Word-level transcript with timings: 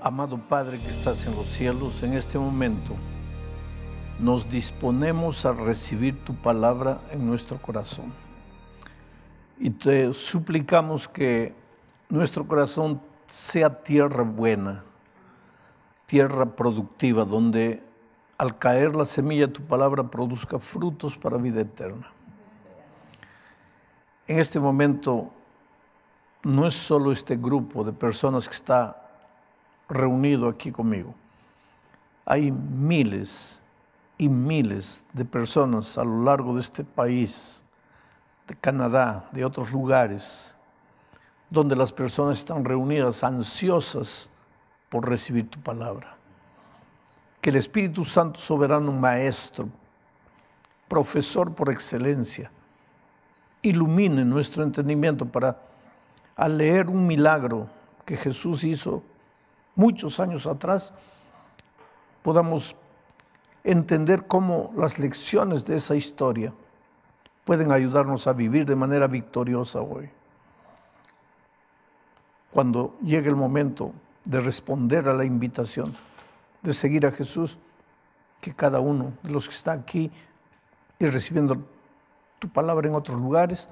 Amado 0.00 0.38
Padre 0.48 0.78
que 0.78 0.88
estás 0.88 1.26
en 1.26 1.34
los 1.34 1.46
cielos, 1.46 2.02
en 2.02 2.14
este 2.14 2.38
momento 2.38 2.94
nos 4.18 4.48
disponemos 4.48 5.44
a 5.44 5.52
recibir 5.52 6.24
tu 6.24 6.34
palabra 6.34 7.00
en 7.10 7.26
nuestro 7.26 7.60
corazón. 7.60 8.12
Y 9.58 9.70
te 9.70 10.12
suplicamos 10.14 11.06
que 11.06 11.54
nuestro 12.08 12.46
corazón 12.46 13.00
sea 13.28 13.82
tierra 13.82 14.22
buena, 14.22 14.85
tierra 16.06 16.46
productiva, 16.46 17.24
donde 17.24 17.82
al 18.38 18.58
caer 18.58 18.94
la 18.94 19.04
semilla 19.04 19.52
tu 19.52 19.62
palabra 19.62 20.04
produzca 20.04 20.58
frutos 20.58 21.16
para 21.18 21.36
vida 21.36 21.60
eterna. 21.60 22.10
En 24.26 24.38
este 24.38 24.58
momento 24.58 25.30
no 26.42 26.66
es 26.66 26.74
solo 26.74 27.12
este 27.12 27.36
grupo 27.36 27.84
de 27.84 27.92
personas 27.92 28.48
que 28.48 28.54
está 28.54 29.02
reunido 29.88 30.48
aquí 30.48 30.70
conmigo. 30.70 31.14
Hay 32.24 32.50
miles 32.50 33.62
y 34.18 34.28
miles 34.28 35.04
de 35.12 35.24
personas 35.24 35.96
a 35.98 36.04
lo 36.04 36.22
largo 36.22 36.54
de 36.54 36.60
este 36.60 36.84
país, 36.84 37.62
de 38.48 38.54
Canadá, 38.56 39.28
de 39.32 39.44
otros 39.44 39.72
lugares, 39.72 40.54
donde 41.50 41.76
las 41.76 41.92
personas 41.92 42.38
están 42.38 42.64
reunidas 42.64 43.22
ansiosas 43.22 44.28
por 44.88 45.08
recibir 45.08 45.48
tu 45.48 45.60
palabra. 45.60 46.16
Que 47.40 47.50
el 47.50 47.56
Espíritu 47.56 48.04
Santo, 48.04 48.38
soberano 48.38 48.92
maestro, 48.92 49.68
profesor 50.88 51.54
por 51.54 51.70
excelencia, 51.70 52.50
ilumine 53.62 54.24
nuestro 54.24 54.62
entendimiento 54.62 55.26
para, 55.26 55.58
al 56.36 56.56
leer 56.58 56.88
un 56.88 57.06
milagro 57.06 57.68
que 58.04 58.16
Jesús 58.16 58.64
hizo 58.64 59.02
muchos 59.74 60.20
años 60.20 60.46
atrás, 60.46 60.92
podamos 62.22 62.76
entender 63.64 64.26
cómo 64.26 64.72
las 64.76 64.98
lecciones 64.98 65.64
de 65.64 65.76
esa 65.76 65.96
historia 65.96 66.52
pueden 67.44 67.72
ayudarnos 67.72 68.26
a 68.26 68.32
vivir 68.32 68.64
de 68.66 68.76
manera 68.76 69.06
victoriosa 69.06 69.80
hoy. 69.80 70.08
Cuando 72.52 72.96
llegue 73.02 73.28
el 73.28 73.36
momento 73.36 73.92
de 74.26 74.40
responder 74.40 75.08
a 75.08 75.14
la 75.14 75.24
invitación, 75.24 75.94
de 76.60 76.72
seguir 76.72 77.06
a 77.06 77.12
Jesús, 77.12 77.58
que 78.40 78.52
cada 78.52 78.80
uno 78.80 79.14
de 79.22 79.30
los 79.30 79.48
que 79.48 79.54
está 79.54 79.72
aquí 79.72 80.10
y 80.98 81.06
recibiendo 81.06 81.64
tu 82.38 82.48
palabra 82.48 82.88
en 82.88 82.94
otros 82.94 83.18
lugares, 83.18 83.68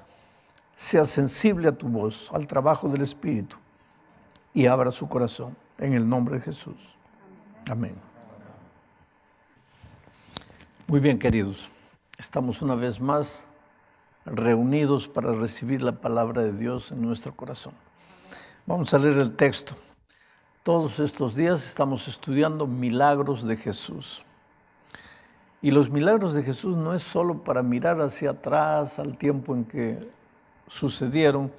sea 0.73 1.05
sensible 1.05 1.67
a 1.67 1.71
tu 1.71 1.87
voz, 1.87 2.29
al 2.33 2.47
trabajo 2.47 2.89
del 2.89 3.01
Espíritu 3.01 3.57
y 4.53 4.65
abra 4.65 4.91
su 4.91 5.07
corazón 5.07 5.55
en 5.77 5.93
el 5.93 6.07
nombre 6.07 6.35
de 6.35 6.41
Jesús. 6.41 6.77
Amén. 7.69 7.95
Muy 10.87 10.99
bien, 10.99 11.19
queridos. 11.19 11.69
Estamos 12.17 12.61
una 12.61 12.75
vez 12.75 12.99
más 12.99 13.43
reunidos 14.25 15.07
para 15.07 15.33
recibir 15.33 15.81
la 15.81 15.93
palabra 15.93 16.43
de 16.43 16.53
Dios 16.53 16.91
en 16.91 17.01
nuestro 17.01 17.35
corazón. 17.35 17.73
Vamos 18.65 18.93
a 18.93 18.99
leer 18.99 19.17
el 19.17 19.35
texto. 19.35 19.75
Todos 20.65 20.99
estos 20.99 21.35
días 21.35 21.63
estamos 21.67 22.07
estudiando 22.07 22.65
milagros 22.65 23.45
de 23.45 23.55
Jesús. 23.55 24.23
Y 25.61 25.69
los 25.69 25.91
milagros 25.91 26.33
de 26.33 26.41
Jesús 26.41 26.75
no 26.75 26.95
es 26.95 27.03
solo 27.03 27.43
para 27.43 27.61
mirar 27.61 28.01
hacia 28.01 28.31
atrás 28.31 28.97
al 28.97 29.15
tiempo 29.15 29.53
en 29.53 29.65
que 29.65 30.09
sucedieron, 30.67 31.51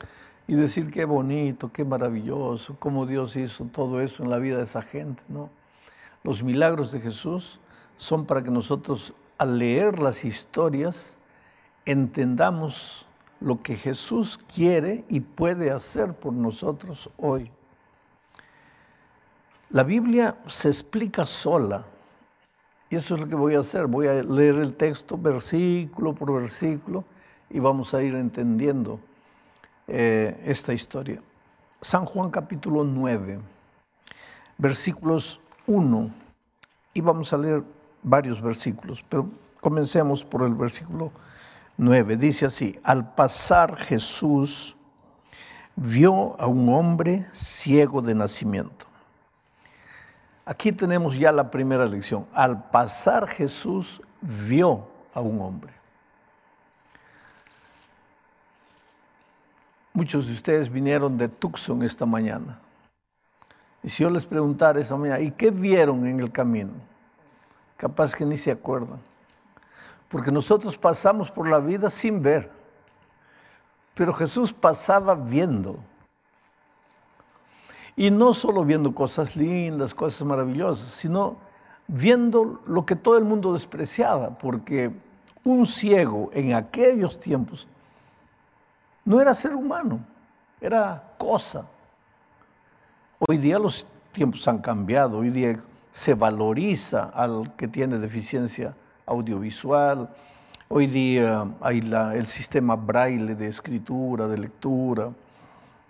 y 0.49 0.57
decir 0.57 0.91
qué 0.91 1.05
bonito, 1.05 1.71
qué 1.73 1.85
maravilloso, 1.85 2.75
cómo 2.81 3.07
Dios 3.07 3.37
hizo 3.37 3.67
todo 3.67 4.01
eso 4.01 4.25
en 4.25 4.31
la 4.31 4.39
vida 4.39 4.57
de 4.57 4.65
esa 4.65 4.83
gente, 4.83 5.23
¿no? 5.29 5.51
Los 6.25 6.43
milagros 6.43 6.91
de 6.91 6.99
Jesús 6.99 7.61
son 7.99 8.27
para 8.27 8.43
que 8.43 8.51
nosotros 8.51 9.15
al 9.39 9.61
leer 9.61 10.01
las 10.01 10.25
historias 10.25 11.17
entendamos 11.85 13.07
lo 13.39 13.63
que 13.63 13.77
Jesús 13.77 14.37
quiere 14.53 15.05
y 15.09 15.21
puede 15.21 15.71
hacer 15.71 16.13
por 16.13 16.33
nosotros 16.33 17.09
hoy. 17.19 17.53
La 19.71 19.83
Biblia 19.83 20.37
se 20.47 20.69
explica 20.69 21.27
sola. 21.27 21.85
Y 22.89 22.97
eso 22.97 23.15
es 23.15 23.21
lo 23.21 23.29
que 23.29 23.35
voy 23.35 23.55
a 23.57 23.61
hacer. 23.61 23.87
Voy 23.87 24.07
a 24.07 24.23
leer 24.23 24.57
el 24.57 24.75
texto 24.75 25.19
versículo 25.19 26.15
por 26.15 26.33
versículo 26.33 27.05
y 27.51 27.59
vamos 27.59 27.93
a 27.95 28.03
ir 28.03 28.15
entendiendo 28.15 29.01
eh, 29.89 30.41
esta 30.45 30.73
historia. 30.73 31.21
San 31.81 32.05
Juan 32.05 32.31
capítulo 32.31 32.85
9, 32.85 33.39
versículos 34.59 35.41
1, 35.67 36.11
y 36.95 37.01
vamos 37.01 37.33
a 37.33 37.39
leer 37.39 37.63
varios 38.03 38.41
versículos, 38.41 39.05
pero 39.09 39.29
comencemos 39.61 40.25
por 40.25 40.43
el 40.43 40.55
versículo 40.55 41.13
9. 41.77 42.17
Dice 42.17 42.47
así, 42.47 42.79
al 42.83 43.15
pasar 43.15 43.77
Jesús 43.77 44.77
vio 45.77 46.41
a 46.41 46.47
un 46.47 46.69
hombre 46.69 47.27
ciego 47.33 48.01
de 48.01 48.15
nacimiento. 48.15 48.87
Aquí 50.49 50.71
tenemos 50.71 51.19
ya 51.19 51.33
la 51.33 51.51
primera 51.51 51.85
lección. 51.87 52.25
Al 52.33 52.71
pasar 52.71 53.27
Jesús 53.27 54.01
vio 54.21 54.87
a 55.13 55.21
un 55.21 55.41
hombre. 55.41 55.73
Muchos 59.93 60.29
de 60.29 60.35
ustedes 60.35 60.71
vinieron 60.71 61.19
de 61.19 61.29
Tucson 61.29 61.83
esta 61.83 62.07
mañana. 62.07 62.61
Y 63.83 63.89
si 63.89 64.05
yo 64.05 64.11
les 64.11 64.25
preguntara 64.25 64.79
esta 64.81 64.95
mañana, 64.95 65.19
¿y 65.19 65.33
qué 65.33 65.51
vieron 65.51 66.07
en 66.07 66.21
el 66.21 66.31
camino? 66.31 66.73
Capaz 67.77 68.15
que 68.15 68.25
ni 68.25 68.37
se 68.37 68.53
acuerdan. 68.53 69.01
Porque 70.09 70.31
nosotros 70.31 70.79
pasamos 70.79 71.29
por 71.29 71.49
la 71.49 71.59
vida 71.59 71.91
sin 71.91 72.23
ver. 72.23 72.53
Pero 73.95 74.13
Jesús 74.13 74.53
pasaba 74.53 75.17
viendo. 75.17 75.79
Y 77.97 78.11
no 78.11 78.35
solo 78.35 78.65
viendo 78.65 78.95
cosas 78.95 79.37
lindas, 79.37 79.95
cosas 79.95 80.27
maravillosas, 80.27 80.91
sino 80.91 81.37
viendo 81.89 82.61
lo 82.67 82.85
que 82.85 82.97
todo 82.97 83.17
el 83.17 83.25
mundo 83.25 83.53
despreciaba, 83.53 84.31
porque 84.31 84.91
un 85.45 85.67
ciego 85.67 86.31
en 86.33 86.55
aquellos 86.55 87.19
tiempos 87.19 87.67
no 89.05 89.21
era 89.21 89.33
ser 89.33 89.55
humano, 89.55 90.01
era 90.61 91.15
cosa. 91.17 91.65
Hoy 93.21 93.39
día 93.39 93.59
los 93.59 93.87
tiempos 94.13 94.47
han 94.49 94.59
cambiado, 94.59 95.19
hoy 95.19 95.31
día 95.31 95.61
se 95.93 96.15
valoriza 96.15 97.05
al 97.05 97.55
que 97.57 97.69
tiene 97.69 97.99
deficiencia 97.99 98.75
audiovisual, 99.07 100.11
hoy 100.69 100.89
día 100.89 101.47
hay 101.61 101.79
el 102.15 102.27
sistema 102.27 102.75
braille 102.75 103.35
de 103.35 103.49
escritura, 103.49 104.27
de 104.27 104.39
lectura, 104.39 105.11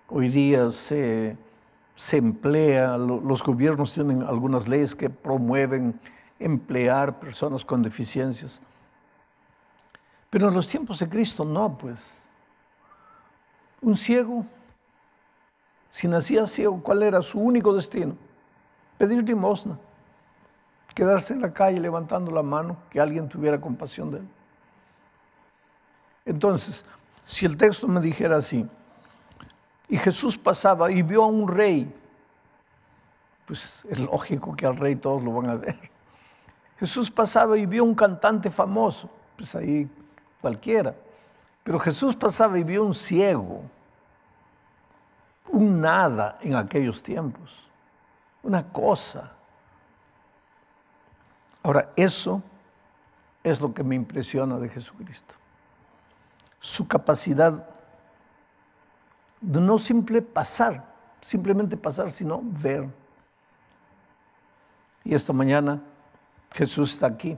hoy 0.09 0.29
día 0.29 0.71
se, 0.71 1.37
se 1.97 2.19
emplea, 2.19 2.99
los 2.99 3.43
gobiernos 3.43 3.95
tienen 3.95 4.23
algunas 4.23 4.69
leyes 4.69 4.95
que 4.95 5.09
promueven 5.09 5.99
emplear 6.39 7.19
personas 7.19 7.65
con 7.65 7.83
deficiencias. 7.83 8.61
Pero 10.29 10.49
en 10.49 10.55
los 10.55 10.69
tiempos 10.69 10.99
de 10.99 11.09
Cristo 11.09 11.45
no, 11.45 11.77
pues. 11.77 12.29
Un 13.81 13.97
ciego, 13.97 14.45
si 15.91 16.07
nacía 16.07 16.47
ciego, 16.47 16.83
¿cuál 16.83 17.03
era 17.03 17.23
su 17.23 17.41
único 17.41 17.75
destino? 17.75 18.15
Pedir 18.99 19.23
limosna, 19.23 19.79
quedarse 20.95 21.33
en 21.33 21.41
la 21.41 21.53
calle 21.55 21.81
levantando 21.81 22.31
la 22.31 22.43
mano, 22.43 22.77
que 22.91 23.01
alguien 23.01 23.29
tuviera 23.29 23.59
compasión 23.59 24.11
de 24.11 24.19
él. 24.19 24.29
Entonces, 26.27 26.85
si 27.25 27.47
el 27.47 27.57
texto 27.57 27.89
me 27.89 28.01
dijera 28.01 28.37
así, 28.37 28.69
y 29.89 29.97
Jesús 29.97 30.37
pasaba 30.37 30.91
y 30.91 31.03
vio 31.03 31.25
a 31.25 31.27
un 31.27 31.47
rey, 31.47 31.93
pues 33.47 33.85
es 33.89 33.99
lógico 33.99 34.57
que 34.57 34.67
al 34.67 34.77
rey 34.77 34.97
todos 34.97 35.23
lo 35.23 35.33
van 35.33 35.51
a 35.51 35.55
ver. 35.55 35.79
Jesús 36.79 37.11
pasaba 37.11 37.57
y 37.57 37.67
vio 37.67 37.83
a 37.83 37.87
un 37.87 37.95
cantante 37.95 38.51
famoso, 38.51 39.09
pues 39.37 39.55
ahí 39.55 39.89
cualquiera. 40.41 40.95
Pero 41.63 41.79
Jesús 41.79 42.17
pasaba 42.17 42.59
y 42.59 42.65
vio 42.65 42.85
un 42.85 42.95
ciego, 42.95 43.63
un 45.49 45.81
nada 45.81 46.39
en 46.41 46.55
aquellos 46.55 47.03
tiempos, 47.03 47.51
una 48.43 48.65
cosa. 48.65 49.33
Ahora, 51.63 51.91
eso 51.97 52.43
es 53.43 53.61
lo 53.61 53.73
que 53.73 53.83
me 53.83 53.95
impresiona 53.95 54.59
de 54.59 54.69
Jesucristo. 54.69 55.35
Su 56.61 56.87
capacidad 56.87 57.76
no 59.41 59.79
simple 59.79 60.23
pasar, 60.23 60.85
simplemente 61.21 61.77
pasar, 61.77 62.11
sino 62.11 62.41
ver. 62.43 62.89
Y 65.05 65.15
esta 65.15 65.33
mañana 65.33 65.81
Jesús 66.53 66.93
está 66.95 67.07
aquí. 67.07 67.37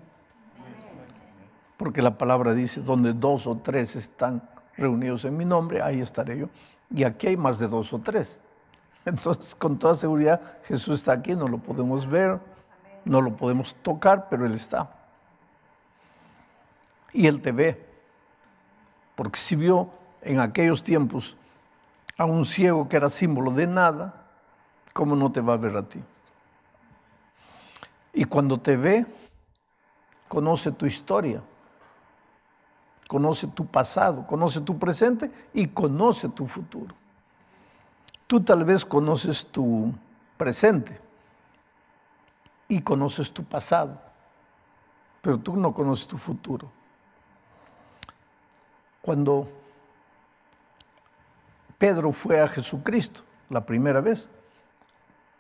Porque 1.77 2.03
la 2.03 2.19
palabra 2.19 2.55
dice, 2.55 2.81
donde 2.81 3.13
dos 3.13 3.47
o 3.47 3.57
tres 3.57 3.95
están 3.95 4.43
reunidos 4.77 5.25
en 5.25 5.37
mi 5.37 5.45
nombre, 5.45 5.81
ahí 5.81 6.01
estaré 6.01 6.39
yo. 6.39 6.49
Y 6.95 7.05
aquí 7.05 7.29
hay 7.29 7.37
más 7.37 7.59
de 7.59 7.69
dos 7.69 7.93
o 7.93 8.01
tres. 8.01 8.39
Entonces, 9.05 9.55
con 9.55 9.79
toda 9.79 9.95
seguridad, 9.95 10.41
Jesús 10.65 11.01
está 11.01 11.13
aquí, 11.13 11.35
no 11.35 11.49
lo 11.49 11.59
podemos 11.59 12.07
ver, 12.07 12.41
no 13.05 13.21
lo 13.21 13.37
podemos 13.37 13.75
tocar, 13.77 14.29
pero 14.29 14.45
Él 14.45 14.55
está. 14.55 14.91
Y 17.13 17.27
Él 17.27 17.41
te 17.41 17.53
ve. 17.53 17.87
Porque 19.15 19.41
si 19.41 19.57
vio 19.57 19.91
en 20.21 20.41
aquellos 20.41 20.83
tiempos 20.83 21.38
a 22.19 22.25
un 22.25 22.45
ciego 22.45 22.89
que 22.89 22.97
era 22.97 23.09
símbolo 23.09 23.53
de 23.53 23.67
nada, 23.69 24.27
¿cómo 24.93 25.15
no 25.15 25.31
te 25.31 25.41
va 25.41 25.55
a 25.55 25.57
ver 25.57 25.77
a 25.77 25.85
ti? 25.85 26.03
Y 28.13 28.25
cuando 28.25 28.61
te 28.61 28.77
ve, 28.77 29.07
conoce 30.27 30.73
tu 30.73 30.85
historia, 30.85 31.41
conoce 33.07 33.47
tu 33.47 33.65
pasado, 33.65 34.27
conoce 34.27 34.61
tu 34.61 34.77
presente 34.79 35.31
y 35.55 35.69
conoce 35.69 36.29
tu 36.29 36.49
futuro. 36.49 36.95
Tú 38.27 38.41
tal 38.43 38.65
vez 38.65 38.85
conoces 38.85 39.47
tu 39.47 39.95
presente 40.37 41.01
y 42.67 42.83
conoces 42.83 43.33
tu 43.33 43.45
pasado, 43.45 43.99
pero 45.23 45.39
tú 45.39 45.57
no 45.57 45.73
conoces 45.73 46.09
tu 46.09 46.19
futuro. 46.19 46.69
Cuando 49.01 49.49
Pedro 51.79 52.13
fue 52.13 52.41
a 52.41 52.49
Jesucristo 52.49 53.23
la 53.49 53.65
primera 53.65 54.01
vez, 54.01 54.29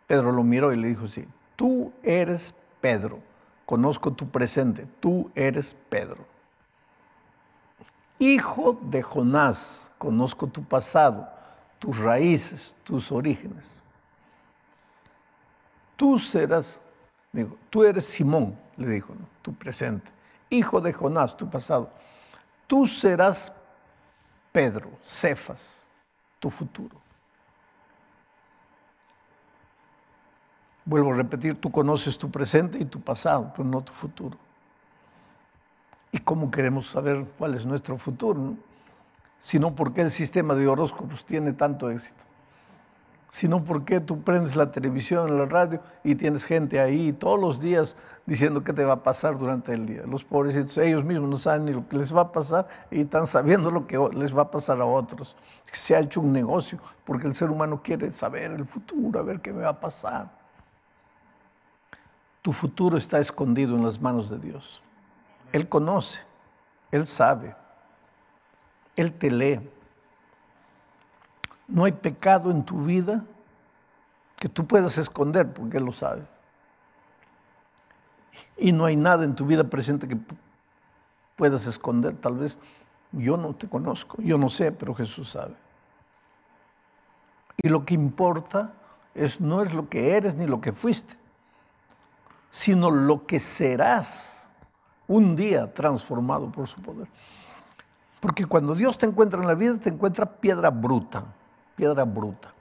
Pedro 0.06 0.32
lo 0.32 0.43
miró 0.43 0.73
y 0.73 0.76
le 0.76 0.88
dijo 0.88 1.05
así, 1.05 1.26
tú 1.56 1.93
eres 2.02 2.55
Pedro, 2.81 3.20
conozco 3.67 4.12
tu 4.12 4.31
presente, 4.31 4.87
tú 5.00 5.31
eres 5.35 5.76
Pedro. 5.90 6.25
Hijo 8.19 8.79
de 8.82 9.02
Jonás, 9.02 9.90
conozco 9.99 10.46
tu 10.46 10.64
pasado, 10.64 11.29
tus 11.79 11.99
raíces, 11.99 12.75
tus 12.84 13.12
orígenes. 13.12 13.82
Tú 15.96 16.19
serás, 16.19 16.81
digo, 17.32 17.56
tú 17.69 17.84
eres 17.84 18.05
Simón, 18.06 18.58
le 18.76 18.88
dijo, 18.88 19.14
tu 19.43 19.52
presente. 19.52 20.11
Hijo 20.49 20.81
de 20.81 20.93
Jonás, 20.93 21.37
tu 21.37 21.50
pasado. 21.50 21.91
Tú 22.67 22.87
serás 22.87 23.52
Pedro, 24.52 24.91
Cefas, 25.05 25.87
tu 26.38 26.50
futuro. 26.50 26.96
Vuelvo 30.85 31.12
a 31.12 31.17
repetir, 31.17 31.61
tú 31.61 31.70
conoces 31.70 32.17
tu 32.17 32.31
presente 32.31 32.79
y 32.79 32.85
tu 32.85 33.00
pasado, 33.00 33.52
pero 33.55 33.69
no 33.69 33.82
tu 33.82 33.93
futuro. 33.93 34.38
¿Y 36.12 36.19
cómo 36.19 36.50
queremos 36.50 36.88
saber 36.88 37.26
cuál 37.37 37.55
es 37.55 37.67
nuestro 37.67 37.99
futuro? 37.99 38.55
Sino 39.40 39.75
por 39.75 39.93
qué 39.93 40.00
el 40.00 40.11
sistema 40.11 40.55
de 40.55 40.67
horóscopos 40.67 41.25
tiene 41.25 41.52
tanto 41.52 41.90
éxito. 41.90 42.27
Sino 43.30 43.62
por 43.62 43.84
qué 43.84 44.00
tú 44.00 44.22
prendes 44.22 44.56
la 44.56 44.72
televisión, 44.72 45.36
la 45.36 45.44
radio 45.44 45.80
y 46.02 46.14
tienes 46.14 46.44
gente 46.44 46.80
ahí 46.80 47.12
todos 47.12 47.38
los 47.38 47.60
días 47.60 47.94
diciendo 48.25 48.64
qué 48.64 48.72
te 48.72 48.84
va 48.84 48.94
a 48.94 49.02
pasar 49.02 49.38
durante 49.38 49.72
el 49.75 49.86
día. 49.86 50.02
Los 50.06 50.25
pobrecitos, 50.25 50.78
ellos 50.78 51.04
mismos 51.04 51.28
no 51.28 51.38
saben 51.38 51.66
ni 51.66 51.72
lo 51.72 51.86
que 51.86 51.98
les 51.98 52.14
va 52.14 52.22
a 52.22 52.32
pasar 52.32 52.66
y 52.90 53.02
están 53.02 53.26
sabiendo 53.26 53.70
lo 53.70 53.86
que 53.86 53.98
les 54.14 54.36
va 54.36 54.42
a 54.42 54.50
pasar 54.50 54.80
a 54.80 54.86
otros. 54.86 55.36
Se 55.70 55.94
ha 55.94 56.00
hecho 56.00 56.20
un 56.20 56.32
negocio 56.32 56.78
porque 57.04 57.26
el 57.26 57.34
ser 57.34 57.50
humano 57.50 57.82
quiere 57.82 58.12
saber 58.12 58.50
el 58.50 58.64
futuro, 58.64 59.20
a 59.20 59.22
ver 59.22 59.40
qué 59.40 59.52
me 59.52 59.62
va 59.62 59.70
a 59.70 59.81
pasar. 59.81 60.31
Tu 62.42 62.52
futuro 62.52 62.96
está 62.96 63.19
escondido 63.19 63.76
en 63.76 63.84
las 63.84 64.00
manos 64.00 64.31
de 64.31 64.38
Dios. 64.38 64.81
Él 65.52 65.69
conoce, 65.69 66.20
Él 66.90 67.06
sabe, 67.06 67.54
Él 68.96 69.12
te 69.12 69.31
lee. 69.31 69.60
No 71.69 71.85
hay 71.85 71.93
pecado 71.93 72.50
en 72.50 72.65
tu 72.65 72.82
vida 72.82 73.25
que 74.37 74.49
tú 74.49 74.67
puedas 74.67 74.99
esconder 74.99 75.53
porque 75.53 75.76
Él 75.76 75.85
lo 75.85 75.93
sabe. 75.93 76.23
Y 78.56 78.73
no 78.73 78.85
hay 78.85 78.97
nada 78.97 79.25
en 79.25 79.35
tu 79.35 79.47
vida 79.47 79.65
presente 79.65 80.09
que 80.09 80.19
puedas 81.37 81.67
esconder. 81.67 82.17
Tal 82.17 82.35
vez 82.35 82.59
yo 83.12 83.37
no 83.37 83.55
te 83.55 83.69
conozco, 83.69 84.20
yo 84.23 84.38
no 84.38 84.49
sé, 84.49 84.73
pero 84.73 84.94
Jesús 84.94 85.31
sabe. 85.31 85.55
Y 87.62 87.69
lo 87.69 87.85
que 87.85 87.94
importa 87.94 88.73
es, 89.15 89.41
no 89.41 89.62
es 89.62 89.73
lo 89.75 89.88
que 89.88 90.17
eres 90.17 90.35
ni 90.37 90.47
lo 90.47 90.61
que 90.61 90.73
fuiste, 90.73 91.17
sino 92.50 92.91
lo 92.91 93.26
que 93.26 93.41
serás 93.41 94.49
un 95.06 95.35
día 95.35 95.73
transformado 95.73 96.50
por 96.53 96.69
su 96.69 96.81
poder. 96.81 97.09
Porque 98.20 98.44
cuando 98.44 98.75
Dios 98.75 98.99
te 98.99 99.06
encuentra 99.06 99.41
en 99.41 99.47
la 99.47 99.55
vida, 99.55 99.76
te 99.79 99.88
encuentra 99.88 100.26
piedra 100.26 100.70
bruta, 100.70 101.25
piedra 101.78 102.04
bruta. 102.04 102.52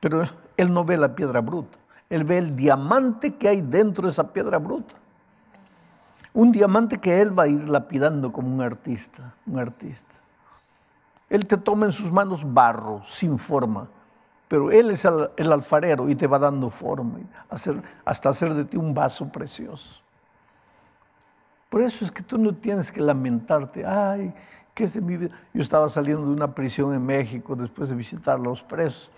Pero 0.00 0.28
Él 0.58 0.72
no 0.72 0.84
ve 0.84 0.98
la 0.98 1.16
piedra 1.16 1.40
bruta, 1.40 1.78
Él 2.10 2.24
ve 2.24 2.36
el 2.36 2.54
diamante 2.54 3.34
que 3.34 3.48
hay 3.48 3.62
dentro 3.62 4.04
de 4.04 4.12
esa 4.12 4.32
piedra 4.32 4.58
bruta. 4.58 4.94
Un 6.34 6.52
diamante 6.52 6.98
que 6.98 7.22
Él 7.22 7.36
va 7.36 7.44
a 7.44 7.48
ir 7.48 7.66
lapidando 7.66 8.30
como 8.30 8.54
un 8.54 8.60
artista, 8.60 9.32
un 9.46 9.58
artista. 9.58 10.14
Él 11.30 11.46
te 11.46 11.56
toma 11.56 11.86
en 11.86 11.92
sus 11.92 12.12
manos 12.12 12.42
barro, 12.44 13.02
sin 13.04 13.38
forma, 13.38 13.88
pero 14.46 14.70
Él 14.70 14.90
es 14.90 15.06
el, 15.06 15.52
alfarero 15.52 16.08
y 16.10 16.14
te 16.14 16.26
va 16.26 16.38
dando 16.38 16.68
forma, 16.68 17.20
hasta 18.04 18.28
hacer 18.28 18.52
de 18.52 18.66
ti 18.66 18.76
un 18.76 18.92
vaso 18.92 19.26
precioso. 19.28 20.02
Por 21.70 21.80
eso 21.80 22.04
es 22.04 22.12
que 22.12 22.22
tú 22.22 22.36
no 22.36 22.54
tienes 22.54 22.92
que 22.92 23.00
lamentarte, 23.00 23.86
ay, 23.86 24.34
¿qué 24.74 24.84
es 24.84 24.94
de 24.94 25.00
mi 25.00 25.16
vida? 25.16 25.34
Yo 25.52 25.62
estaba 25.62 25.88
saliendo 25.88 26.26
de 26.26 26.32
una 26.32 26.54
prisión 26.54 26.92
en 26.92 27.04
México 27.04 27.56
después 27.56 27.88
de 27.88 27.94
visitar 27.94 28.36
a 28.36 28.42
los 28.42 28.62
presos 28.62 29.10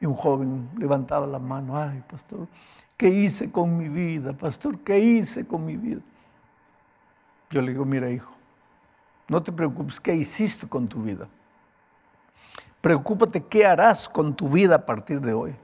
y 0.00 0.06
un 0.06 0.14
joven 0.14 0.68
levantaba 0.78 1.26
la 1.26 1.38
mano, 1.38 1.76
ay, 1.78 2.02
pastor, 2.10 2.48
¿qué 2.96 3.08
hice 3.08 3.50
con 3.50 3.76
mi 3.76 3.88
vida? 3.88 4.32
Pastor, 4.32 4.78
¿qué 4.80 4.98
hice 4.98 5.46
con 5.46 5.64
mi 5.64 5.76
vida? 5.76 6.00
Yo 7.50 7.62
le 7.62 7.72
digo, 7.72 7.84
mira 7.84 8.10
hijo, 8.10 8.32
no 9.28 9.42
te 9.42 9.52
preocupes, 9.52 10.00
¿qué 10.00 10.14
hiciste 10.14 10.68
con 10.68 10.88
tu 10.88 11.02
vida? 11.02 11.28
Preocúpate 12.80 13.42
qué 13.42 13.66
harás 13.66 14.08
con 14.08 14.34
tu 14.34 14.48
vida 14.48 14.76
a 14.76 14.86
partir 14.86 15.20
de 15.20 15.32
hoy. 15.32 15.54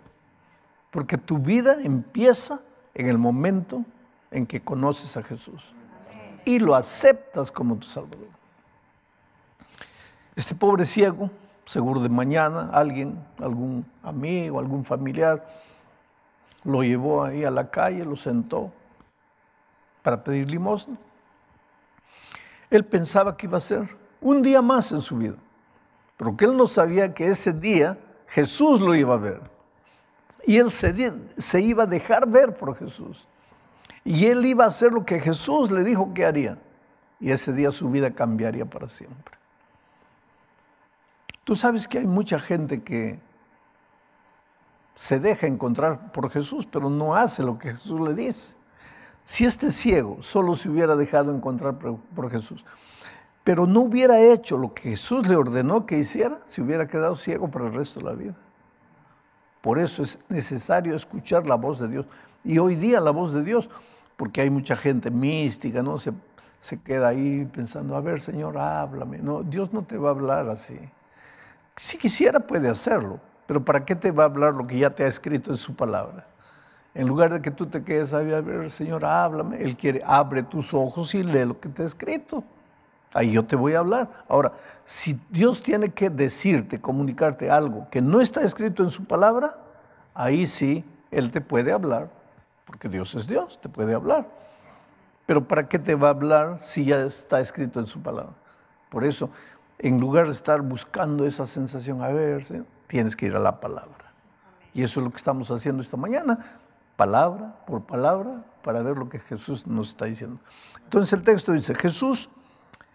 Porque 0.90 1.16
tu 1.16 1.38
vida 1.38 1.76
empieza 1.82 2.60
en 2.94 3.08
el 3.08 3.16
momento 3.16 3.84
en 4.30 4.46
que 4.46 4.60
conoces 4.60 5.16
a 5.16 5.22
Jesús 5.22 5.62
y 6.44 6.58
lo 6.58 6.74
aceptas 6.74 7.50
como 7.50 7.76
tu 7.76 7.86
Salvador. 7.86 8.41
Este 10.34 10.54
pobre 10.54 10.86
ciego, 10.86 11.30
seguro 11.64 12.00
de 12.00 12.08
mañana, 12.08 12.70
alguien, 12.72 13.22
algún 13.38 13.84
amigo, 14.02 14.58
algún 14.58 14.84
familiar, 14.84 15.46
lo 16.64 16.82
llevó 16.82 17.24
ahí 17.24 17.44
a 17.44 17.50
la 17.50 17.70
calle, 17.70 18.04
lo 18.04 18.16
sentó 18.16 18.72
para 20.02 20.22
pedir 20.22 20.50
limosna. 20.50 20.96
Él 22.70 22.84
pensaba 22.84 23.36
que 23.36 23.46
iba 23.46 23.58
a 23.58 23.60
ser 23.60 23.88
un 24.20 24.40
día 24.40 24.62
más 24.62 24.92
en 24.92 25.02
su 25.02 25.16
vida. 25.16 25.36
Pero 26.16 26.36
que 26.36 26.44
él 26.44 26.56
no 26.56 26.66
sabía 26.66 27.12
que 27.12 27.26
ese 27.26 27.52
día 27.52 27.98
Jesús 28.28 28.80
lo 28.80 28.94
iba 28.94 29.14
a 29.14 29.18
ver. 29.18 29.40
Y 30.44 30.56
él 30.56 30.70
se, 30.70 31.12
se 31.36 31.60
iba 31.60 31.84
a 31.84 31.86
dejar 31.86 32.28
ver 32.28 32.56
por 32.56 32.74
Jesús. 32.76 33.26
Y 34.04 34.26
él 34.26 34.44
iba 34.46 34.64
a 34.64 34.68
hacer 34.68 34.92
lo 34.92 35.04
que 35.04 35.20
Jesús 35.20 35.70
le 35.70 35.84
dijo 35.84 36.12
que 36.14 36.24
haría. 36.24 36.58
Y 37.20 37.30
ese 37.30 37.52
día 37.52 37.70
su 37.70 37.90
vida 37.90 38.10
cambiaría 38.10 38.64
para 38.64 38.88
siempre. 38.88 39.41
Tú 41.44 41.56
sabes 41.56 41.88
que 41.88 41.98
hay 41.98 42.06
mucha 42.06 42.38
gente 42.38 42.82
que 42.82 43.18
se 44.94 45.18
deja 45.18 45.46
encontrar 45.46 46.12
por 46.12 46.30
Jesús, 46.30 46.66
pero 46.70 46.88
no 46.88 47.16
hace 47.16 47.42
lo 47.42 47.58
que 47.58 47.72
Jesús 47.72 48.00
le 48.00 48.14
dice. 48.14 48.54
Si 49.24 49.44
este 49.44 49.70
ciego 49.70 50.18
solo 50.22 50.54
se 50.56 50.68
hubiera 50.68 50.96
dejado 50.96 51.34
encontrar 51.34 51.76
por 51.78 52.30
Jesús, 52.30 52.64
pero 53.44 53.66
no 53.66 53.80
hubiera 53.80 54.20
hecho 54.20 54.56
lo 54.56 54.72
que 54.72 54.90
Jesús 54.90 55.26
le 55.26 55.36
ordenó 55.36 55.86
que 55.86 55.98
hiciera, 55.98 56.38
se 56.44 56.62
hubiera 56.62 56.86
quedado 56.86 57.16
ciego 57.16 57.50
para 57.50 57.66
el 57.66 57.74
resto 57.74 58.00
de 58.00 58.06
la 58.06 58.12
vida. 58.12 58.34
Por 59.60 59.78
eso 59.78 60.02
es 60.02 60.18
necesario 60.28 60.94
escuchar 60.94 61.46
la 61.46 61.56
voz 61.56 61.78
de 61.78 61.88
Dios. 61.88 62.06
Y 62.44 62.58
hoy 62.58 62.76
día 62.76 63.00
la 63.00 63.10
voz 63.10 63.32
de 63.32 63.42
Dios, 63.42 63.68
porque 64.16 64.40
hay 64.40 64.50
mucha 64.50 64.76
gente 64.76 65.10
mística, 65.10 65.82
¿no? 65.82 65.98
Se, 65.98 66.12
se 66.60 66.80
queda 66.80 67.08
ahí 67.08 67.48
pensando, 67.52 67.96
a 67.96 68.00
ver, 68.00 68.20
Señor, 68.20 68.58
háblame. 68.58 69.18
No, 69.18 69.42
Dios 69.42 69.72
no 69.72 69.82
te 69.82 69.96
va 69.96 70.08
a 70.08 70.12
hablar 70.12 70.48
así. 70.48 70.78
Si 71.76 71.98
quisiera 71.98 72.40
puede 72.40 72.68
hacerlo, 72.68 73.20
pero 73.46 73.64
¿para 73.64 73.84
qué 73.84 73.94
te 73.94 74.10
va 74.10 74.24
a 74.24 74.26
hablar 74.26 74.54
lo 74.54 74.66
que 74.66 74.78
ya 74.78 74.90
te 74.90 75.04
ha 75.04 75.06
escrito 75.06 75.50
en 75.50 75.56
su 75.56 75.74
palabra? 75.74 76.26
En 76.94 77.08
lugar 77.08 77.32
de 77.32 77.40
que 77.40 77.50
tú 77.50 77.66
te 77.66 77.82
quedes 77.82 78.12
a 78.12 78.18
ver, 78.18 78.70
Señor, 78.70 79.04
háblame. 79.04 79.62
Él 79.62 79.76
quiere, 79.76 80.00
abre 80.04 80.42
tus 80.42 80.74
ojos 80.74 81.14
y 81.14 81.22
lee 81.22 81.46
lo 81.46 81.58
que 81.58 81.68
te 81.68 81.82
ha 81.82 81.86
escrito. 81.86 82.44
Ahí 83.14 83.32
yo 83.32 83.44
te 83.44 83.56
voy 83.56 83.74
a 83.74 83.80
hablar. 83.80 84.08
Ahora, 84.28 84.52
si 84.84 85.18
Dios 85.30 85.62
tiene 85.62 85.90
que 85.90 86.10
decirte, 86.10 86.80
comunicarte 86.80 87.50
algo 87.50 87.88
que 87.90 88.00
no 88.00 88.20
está 88.20 88.42
escrito 88.42 88.82
en 88.82 88.90
su 88.90 89.04
palabra, 89.04 89.58
ahí 90.14 90.46
sí 90.46 90.84
Él 91.10 91.30
te 91.30 91.40
puede 91.40 91.72
hablar, 91.72 92.10
porque 92.66 92.88
Dios 92.88 93.14
es 93.14 93.26
Dios, 93.26 93.58
te 93.60 93.68
puede 93.68 93.94
hablar. 93.94 94.26
Pero 95.26 95.46
¿para 95.46 95.68
qué 95.68 95.78
te 95.78 95.94
va 95.94 96.08
a 96.08 96.10
hablar 96.10 96.58
si 96.60 96.84
ya 96.84 97.00
está 97.02 97.40
escrito 97.40 97.80
en 97.80 97.86
su 97.86 98.02
palabra? 98.02 98.34
Por 98.90 99.04
eso, 99.04 99.30
en 99.82 100.00
lugar 100.00 100.26
de 100.26 100.32
estar 100.32 100.62
buscando 100.62 101.26
esa 101.26 101.44
sensación, 101.44 102.02
a 102.02 102.08
ver, 102.08 102.64
tienes 102.86 103.16
que 103.16 103.26
ir 103.26 103.36
a 103.36 103.40
la 103.40 103.60
palabra. 103.60 104.12
Y 104.72 104.82
eso 104.84 105.00
es 105.00 105.04
lo 105.04 105.10
que 105.10 105.16
estamos 105.16 105.50
haciendo 105.50 105.82
esta 105.82 105.96
mañana, 105.96 106.38
palabra 106.96 107.56
por 107.66 107.82
palabra, 107.82 108.44
para 108.62 108.80
ver 108.82 108.96
lo 108.96 109.08
que 109.08 109.18
Jesús 109.18 109.66
nos 109.66 109.90
está 109.90 110.04
diciendo. 110.04 110.38
Entonces 110.84 111.12
el 111.12 111.22
texto 111.22 111.50
dice, 111.50 111.74
Jesús, 111.74 112.30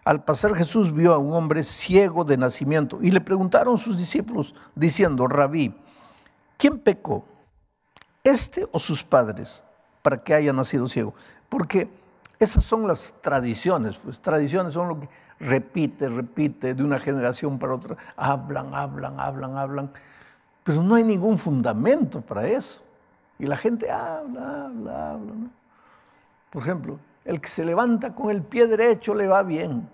al 0.02 0.24
pasar 0.24 0.54
Jesús 0.54 0.92
vio 0.94 1.12
a 1.12 1.18
un 1.18 1.34
hombre 1.34 1.62
ciego 1.62 2.24
de 2.24 2.38
nacimiento 2.38 2.98
y 3.02 3.10
le 3.10 3.20
preguntaron 3.20 3.76
sus 3.76 3.98
discípulos 3.98 4.54
diciendo, 4.74 5.26
rabí, 5.26 5.76
¿quién 6.56 6.78
pecó? 6.78 7.26
¿Este 8.24 8.66
o 8.72 8.78
sus 8.78 9.04
padres 9.04 9.62
para 10.00 10.16
que 10.24 10.32
haya 10.32 10.54
nacido 10.54 10.88
ciego? 10.88 11.14
Porque 11.50 11.90
esas 12.38 12.64
son 12.64 12.88
las 12.88 13.14
tradiciones, 13.20 13.96
pues 13.96 14.22
tradiciones 14.22 14.72
son 14.72 14.88
lo 14.88 15.00
que 15.00 15.08
repite, 15.40 16.08
repite 16.08 16.74
de 16.74 16.82
una 16.82 16.98
generación 16.98 17.58
para 17.58 17.74
otra, 17.74 17.96
hablan, 18.16 18.74
hablan, 18.74 19.18
hablan, 19.20 19.56
hablan, 19.56 19.90
pero 20.64 20.82
no 20.82 20.94
hay 20.94 21.04
ningún 21.04 21.38
fundamento 21.38 22.20
para 22.20 22.46
eso. 22.46 22.82
Y 23.38 23.46
la 23.46 23.56
gente 23.56 23.90
habla, 23.90 24.66
habla, 24.66 25.12
habla. 25.12 25.32
Por 26.50 26.62
ejemplo, 26.62 26.98
el 27.24 27.40
que 27.40 27.48
se 27.48 27.64
levanta 27.64 28.14
con 28.14 28.30
el 28.30 28.42
pie 28.42 28.66
derecho 28.66 29.14
le 29.14 29.28
va 29.28 29.42
bien. 29.42 29.88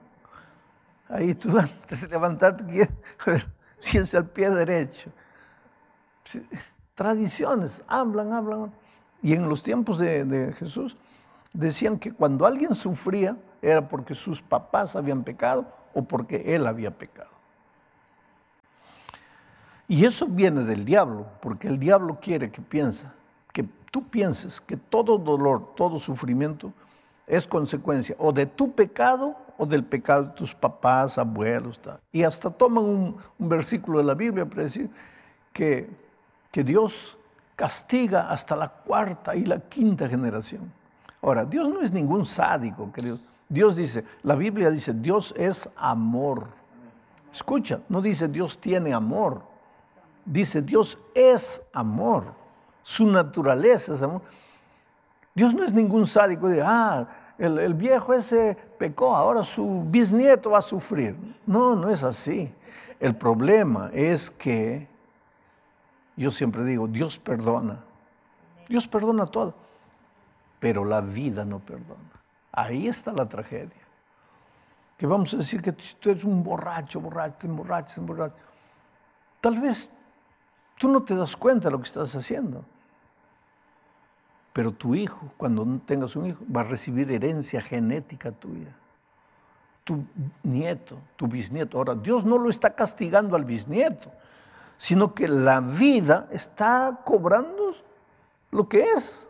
Ahí 1.09 1.35
tú 1.35 1.57
antes 1.59 2.01
de 2.01 2.09
levantarte, 2.09 2.65
a 3.27 3.31
ver 3.31 3.45
el 3.93 4.25
pie 4.27 4.51
derecho. 4.51 5.11
Tradiciones, 6.95 7.83
hablan, 7.87 8.33
hablan. 8.33 8.73
Y 9.21 9.35
en 9.35 9.49
los 9.49 9.63
tiempos 9.63 9.99
de 9.99 10.55
Jesús 10.59 10.97
decían 11.53 11.99
que 11.99 12.13
cuando 12.13 12.47
alguien 12.47 12.75
sufría 12.75 13.37
era 13.71 13.89
porque 13.89 14.15
sus 14.15 14.43
papás 14.43 14.97
habían 14.97 15.23
pecado 15.23 15.67
o 15.95 16.03
porque 16.03 16.55
él 16.55 16.67
había 16.67 16.91
pecado. 16.91 17.31
Y 19.87 20.05
eso 20.05 20.27
viene 20.27 20.65
del 20.65 20.85
diablo, 20.85 21.27
porque 21.41 21.69
el 21.69 21.79
diablo 21.79 22.19
quiere 22.21 22.51
que 22.51 22.63
piensa 22.63 23.13
tú 23.95 24.03
pienses 24.03 24.61
que 24.61 24.77
todo 24.77 25.17
dolor, 25.19 25.77
todo 25.77 26.01
sufrimiento 26.01 26.73
es 27.29 27.47
consecuencia 27.47 28.17
o 28.19 28.33
de 28.33 28.45
tu 28.45 28.73
pecado 28.73 29.37
o 29.57 29.65
del 29.67 29.85
pecado 29.85 30.25
de 30.25 30.31
tus 30.31 30.53
papás, 30.53 31.17
abuelos. 31.17 31.81
Y 32.11 32.25
hasta 32.25 32.51
toman 32.51 32.83
un, 32.83 33.17
versículo 33.39 33.99
de 33.99 34.05
la 34.05 34.15
Biblia 34.15 34.47
para 34.47 34.65
decir 34.65 34.91
que, 35.53 35.89
que 36.51 36.65
Dios 36.65 37.17
castiga 37.55 38.33
hasta 38.33 38.57
la 38.57 38.69
cuarta 38.69 39.37
y 39.37 39.45
la 39.45 39.61
quinta 39.61 40.09
generación. 40.09 40.73
Ahora, 41.23 41.45
Dios 41.45 41.69
no 41.69 41.81
es 41.81 41.93
ningún 41.93 42.27
sádico, 42.27 42.93
querido. 42.93 43.21
Dios 43.55 43.77
dice, 43.77 44.05
la 44.23 44.35
Biblia 44.35 44.71
dice, 44.71 44.93
Dios 44.93 45.33
es 45.37 45.69
amor. 45.77 46.49
Escucha, 47.33 47.81
no 47.89 48.03
dice 48.03 48.29
Dios 48.29 48.59
tiene 48.59 48.93
amor. 48.93 49.43
Dice 50.27 50.61
Dios 50.61 50.99
es 51.15 51.63
amor 51.73 52.45
su 52.85 53.07
naturaleza 53.07 54.21
Dios 55.35 55.53
no 55.53 55.65
es 55.65 55.73
ningún 55.73 56.07
sádico 56.07 56.49
de, 56.49 56.63
ah, 56.63 57.09
el, 57.39 57.75
viejo 57.75 58.15
ese 58.15 58.57
pecó, 58.79 59.17
ahora 59.17 59.43
su 59.43 59.83
bisnieto 59.89 60.51
va 60.51 60.59
a 60.59 60.63
sufrir. 60.63 61.17
No, 61.45 61.75
no 61.75 61.91
es 61.91 62.05
así. 62.05 62.55
El 63.01 63.17
problema 63.17 63.91
es 63.93 64.31
que, 64.31 64.87
yo 66.17 66.31
siempre 66.31 66.63
digo, 66.63 66.87
Dios 66.87 67.19
perdona. 67.19 67.81
Dios 68.69 68.87
perdona 68.87 69.27
todo, 69.27 69.55
pero 70.61 70.85
la 70.85 71.01
vida 71.01 71.45
no 71.45 71.59
perdona. 71.59 72.24
Ahí 72.57 72.87
está 72.87 73.13
la 73.13 73.29
tragedia. 73.29 73.83
Que 74.97 75.07
vamos 75.07 75.35
a 75.35 75.39
decir 75.39 75.61
que 75.61 75.73
tú 75.73 76.11
eres 76.11 76.23
un 76.23 76.43
borracho, 76.45 77.01
borracho, 77.01 77.49
borracho, 77.49 78.01
un 78.01 78.07
borracho. 78.07 78.37
Tal 79.41 79.59
vez 79.61 79.91
tú 80.79 80.89
no 80.89 81.03
te 81.03 81.17
das 81.17 81.37
cuenta 81.37 81.69
de 81.69 81.73
lo 81.73 81.79
que 81.79 81.89
estás 81.89 82.15
haciendo. 82.15 82.65
Pero 84.53 84.71
tu 84.71 84.95
hijo, 84.95 85.33
cuando 85.37 85.67
tengas 85.85 86.15
un 86.15 86.27
hijo, 86.27 86.45
va 86.55 86.61
a 86.61 86.65
recibir 86.65 87.11
herencia 87.11 87.61
genética 87.61 88.31
tuya. 88.31 88.73
Tu 89.83 90.05
nieto, 90.45 90.97
tu 91.17 91.27
bisnieto. 91.27 91.77
Ahora, 91.77 91.97
Dios 91.97 92.25
no 92.25 92.39
lo 92.39 92.49
está 92.49 92.73
castigando 92.73 93.35
al 93.35 93.45
bisnieto, 93.45 94.13
sino 94.79 95.13
que 95.13 95.27
la 95.27 95.61
vida 95.61 96.29
está 96.31 97.01
cobrando 97.05 97.75
lo 98.53 98.69
que 98.69 98.93
es. 98.93 99.29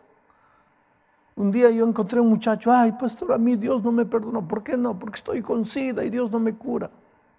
Un 1.35 1.51
día 1.51 1.69
yo 1.69 1.85
encontré 1.85 2.19
un 2.19 2.29
muchacho, 2.29 2.71
ay, 2.71 2.93
pastor, 2.93 3.33
a 3.33 3.37
mí 3.37 3.57
Dios 3.57 3.83
no 3.83 3.91
me 3.91 4.05
perdonó. 4.05 4.47
¿Por 4.47 4.63
qué 4.63 4.77
no? 4.77 4.97
Porque 4.97 5.17
estoy 5.17 5.41
con 5.41 5.65
sida 5.65 6.03
y 6.05 6.09
Dios 6.09 6.31
no 6.31 6.39
me 6.39 6.55
cura. 6.55 6.89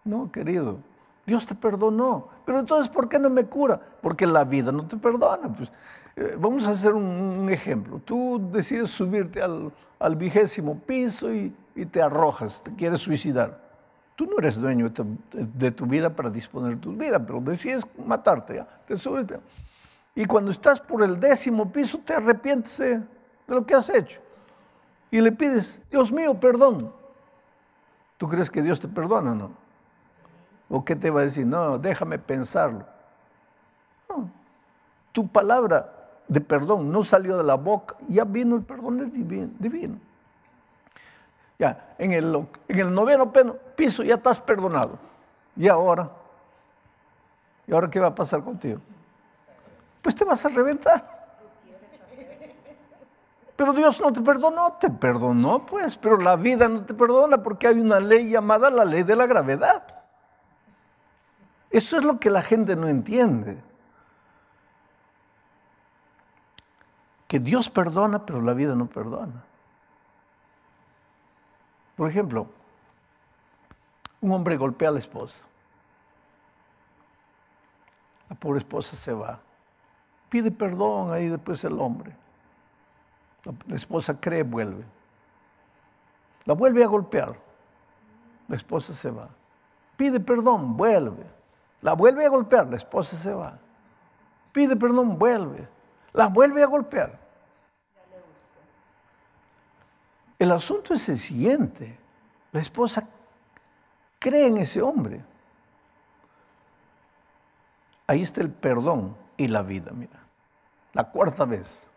No, 0.04 0.30
querido, 0.30 0.78
Dios 1.26 1.46
te 1.46 1.54
perdonó. 1.54 2.28
Pero 2.44 2.60
entonces, 2.60 2.88
¿por 2.90 3.08
qué 3.08 3.18
no 3.18 3.30
me 3.30 3.46
cura? 3.46 3.80
Porque 4.02 4.26
la 4.26 4.44
vida 4.44 4.70
no 4.70 4.86
te 4.86 4.98
perdona. 4.98 5.50
Pues 5.52 5.72
eh, 6.14 6.36
vamos 6.38 6.66
a 6.66 6.72
hacer 6.72 6.92
un, 6.92 7.48
ejemplo. 7.50 7.98
Tú 8.04 8.50
decides 8.52 8.90
subirte 8.90 9.40
al, 9.40 10.16
vigésimo 10.16 10.78
piso 10.78 11.32
y, 11.32 11.54
te 11.90 12.02
arrojas, 12.02 12.62
te 12.62 12.74
quieres 12.74 13.00
suicidar. 13.00 13.64
Tú 14.14 14.26
no 14.26 14.38
eres 14.38 14.56
dueño 14.56 14.90
de 15.32 15.70
tu, 15.70 15.86
vida 15.86 16.14
para 16.14 16.30
disponer 16.30 16.78
tu 16.78 16.92
vida, 16.92 17.18
pero 17.24 17.40
decides 17.40 17.86
matarte, 18.02 18.64
te 18.86 18.96
subes. 18.96 19.26
Y 20.14 20.24
cuando 20.24 20.50
estás 20.50 20.80
por 20.80 21.02
el 21.02 21.20
décimo 21.20 21.70
piso, 21.70 22.00
te 22.02 22.14
arrepientes 22.14 22.78
de, 22.78 23.02
lo 23.46 23.66
que 23.66 23.74
has 23.74 23.88
hecho. 23.88 24.20
Y 25.10 25.20
le 25.20 25.32
pides, 25.32 25.80
Dios 25.90 26.12
mío, 26.12 26.38
perdón. 26.38 26.92
¿Tú 28.16 28.28
crees 28.28 28.50
que 28.50 28.62
Dios 28.62 28.80
te 28.80 28.88
perdona 28.88 29.32
o 29.32 29.34
no? 29.34 29.50
¿O 30.68 30.84
qué 30.84 30.96
te 30.96 31.10
va 31.10 31.20
a 31.20 31.24
decir? 31.24 31.46
No, 31.46 31.78
déjame 31.78 32.18
pensarlo. 32.18 32.84
Tu 35.12 35.26
palabra 35.28 35.92
de 36.28 36.40
perdón 36.40 36.90
no 36.90 37.02
salió 37.02 37.36
de 37.36 37.44
la 37.44 37.54
boca, 37.54 37.96
ya 38.08 38.24
vino 38.24 38.56
el 38.56 38.62
perdón 38.62 39.10
divino. 39.58 39.98
Ya, 41.58 41.94
en 41.98 42.12
el, 42.12 42.46
en 42.68 42.78
el 42.78 42.92
noveno 42.92 43.32
piso 43.76 44.02
ya 44.02 44.16
estás 44.16 44.40
perdonado. 44.40 44.98
¿Y 45.54 45.68
ahora? 45.68 46.10
¿Y 47.66 47.72
ahora 47.72 47.88
qué 47.88 47.98
va 47.98 48.08
a 48.08 48.14
pasar 48.14 48.42
contigo? 48.42 48.80
Pues 50.02 50.14
te 50.14 50.24
vas 50.24 50.44
a 50.44 50.48
reventar. 50.50 51.25
Pero 53.56 53.72
Dios 53.72 54.00
no 54.00 54.12
te 54.12 54.20
perdonó, 54.20 54.74
te 54.74 54.90
perdonó 54.90 55.64
pues, 55.64 55.96
pero 55.96 56.18
la 56.18 56.36
vida 56.36 56.68
no 56.68 56.84
te 56.84 56.94
perdona 56.94 57.42
porque 57.42 57.66
hay 57.66 57.80
una 57.80 57.98
ley 58.00 58.30
llamada 58.30 58.70
la 58.70 58.84
ley 58.84 59.02
de 59.02 59.16
la 59.16 59.26
gravedad. 59.26 60.04
Eso 61.70 61.96
es 61.96 62.04
lo 62.04 62.20
que 62.20 62.30
la 62.30 62.42
gente 62.42 62.76
no 62.76 62.86
entiende. 62.86 63.62
que 67.26 67.40
Dios 67.40 67.68
perdona, 67.68 68.24
pero 68.24 68.40
la 68.40 68.54
vida 68.54 68.74
no 68.74 68.86
perdona. 68.86 69.44
Por 71.96 72.08
ejemplo, 72.08 72.46
un 74.20 74.32
hombre 74.32 74.56
golpea 74.56 74.90
a 74.90 74.92
la 74.92 74.98
esposa. 74.98 75.44
La 78.28 78.36
pobre 78.36 78.58
esposa 78.58 78.94
se 78.96 79.12
va. 79.12 79.40
Pide 80.28 80.50
perdón 80.50 81.12
ahí 81.12 81.28
después 81.28 81.62
el 81.64 81.80
hombre. 81.80 82.14
La 83.66 83.76
esposa 83.76 84.18
cree, 84.20 84.42
vuelve. 84.42 84.84
La 86.44 86.54
vuelve 86.54 86.84
a 86.84 86.86
golpear. 86.86 87.38
La 88.48 88.56
esposa 88.56 88.94
se 88.94 89.10
va. 89.10 89.28
Pide 89.96 90.20
perdón, 90.20 90.76
vuelve. 90.76 91.24
La 91.82 91.94
vuelve 91.94 92.26
a 92.26 92.28
golpear, 92.28 92.68
la 92.68 92.76
esposa 92.76 93.16
se 93.16 93.32
va. 93.32 93.58
Pide 94.52 94.76
perdón, 94.76 95.18
vuelve 95.18 95.68
la 96.16 96.28
vuelve 96.28 96.62
a 96.62 96.66
golpear. 96.66 97.18
El 100.38 100.50
asunto 100.50 100.94
es 100.94 101.08
el 101.10 101.18
siguiente. 101.18 101.98
La 102.52 102.60
esposa 102.60 103.06
cree 104.18 104.46
en 104.46 104.56
ese 104.56 104.80
hombre. 104.80 105.22
Ahí 108.06 108.22
está 108.22 108.40
el 108.40 108.50
perdón 108.50 109.14
y 109.36 109.48
la 109.48 109.62
vida, 109.62 109.92
mira. 109.92 110.18
La 110.94 111.04
cuarta 111.04 111.44
vez, 111.44 111.90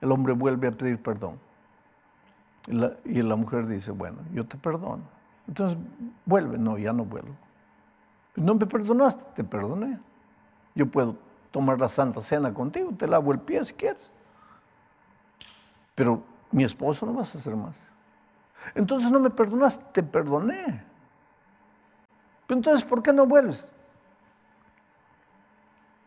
el 0.00 0.12
hombre 0.12 0.32
vuelve 0.32 0.68
a 0.68 0.72
pedir 0.72 1.02
perdón. 1.02 1.38
Y 3.04 3.22
la, 3.22 3.36
mujer 3.36 3.66
dice, 3.66 3.92
bueno, 3.92 4.18
yo 4.32 4.44
te 4.44 4.56
perdono. 4.56 5.02
Entonces, 5.46 5.78
vuelve. 6.24 6.58
No, 6.58 6.76
ya 6.76 6.92
no 6.92 7.04
vuelvo. 7.04 7.34
No 8.34 8.54
me 8.56 8.66
perdonaste, 8.66 9.24
te 9.34 9.44
perdoné. 9.44 10.00
Yo 10.74 10.86
puedo 10.86 11.16
tomar 11.52 11.80
la 11.80 11.88
Santa 11.88 12.20
Cena 12.20 12.52
contigo, 12.52 12.92
te 12.98 13.06
lavo 13.06 13.32
el 13.32 13.38
pie 13.38 13.64
si 13.64 13.72
quieres. 13.72 14.12
Pero 15.94 16.22
mi 16.50 16.64
esposo 16.64 17.06
no 17.06 17.14
vas 17.14 17.34
a 17.34 17.38
hacer 17.38 17.54
más. 17.54 17.76
Entonces 18.74 19.10
no 19.10 19.20
me 19.20 19.30
perdonas, 19.30 19.80
te 19.92 20.02
perdoné. 20.02 20.84
Entonces, 22.48 22.84
¿por 22.84 23.02
qué 23.02 23.12
no 23.12 23.26
vuelves? 23.26 23.68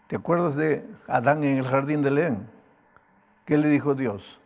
¿Te 0.08 0.16
acuerdas 0.16 0.56
de 0.56 0.88
Adán 1.08 1.44
en 1.44 1.58
el 1.58 1.68
jardín 1.68 2.02
de 2.02 2.10
Edén? 2.10 2.59
¿Qué 3.50 3.58
le 3.58 3.68
dijo 3.68 3.96
Dios? 3.96 4.40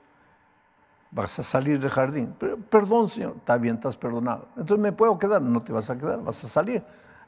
Vas 1.12 1.38
a 1.38 1.43
salir 1.43 1.77
del 1.77 1.89
jardín. 1.89 2.33
perdón, 2.69 3.10
Señor. 3.10 3.33
Está 3.36 3.57
bien, 3.57 3.75
estás 3.75 3.98
perdonado. 3.98 4.48
Entonces 4.55 4.81
me 4.81 4.93
puedo 4.93 5.19
quedar. 5.19 5.41
No 5.41 5.62
te 5.62 5.74
vas 5.74 5.89
a 5.89 5.98
quedar, 5.98 6.24
vas 6.24 6.41
a 6.45 6.48
salir. 6.48 6.81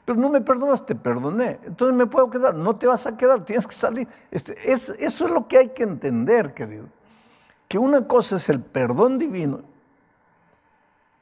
Pero 0.06 0.18
no 0.18 0.30
me 0.30 0.40
perdonas, 0.40 0.86
te 0.86 0.94
perdoné. 0.94 1.60
Entonces 1.64 1.94
me 1.94 2.06
puedo 2.06 2.30
quedar. 2.30 2.54
No 2.54 2.76
te 2.76 2.86
vas 2.86 3.06
a 3.06 3.14
quedar, 3.14 3.44
tienes 3.44 3.66
que 3.66 3.74
salir. 3.74 4.08
Este, 4.30 4.54
es, 4.72 4.88
eso 4.88 5.26
es 5.26 5.30
lo 5.30 5.46
que 5.46 5.58
hay 5.58 5.68
que 5.68 5.82
entender, 5.82 6.54
querido. 6.54 6.86
Que 7.68 7.76
una 7.76 8.06
cosa 8.06 8.36
es 8.36 8.48
el 8.48 8.62
perdón 8.62 9.18
divino, 9.18 9.60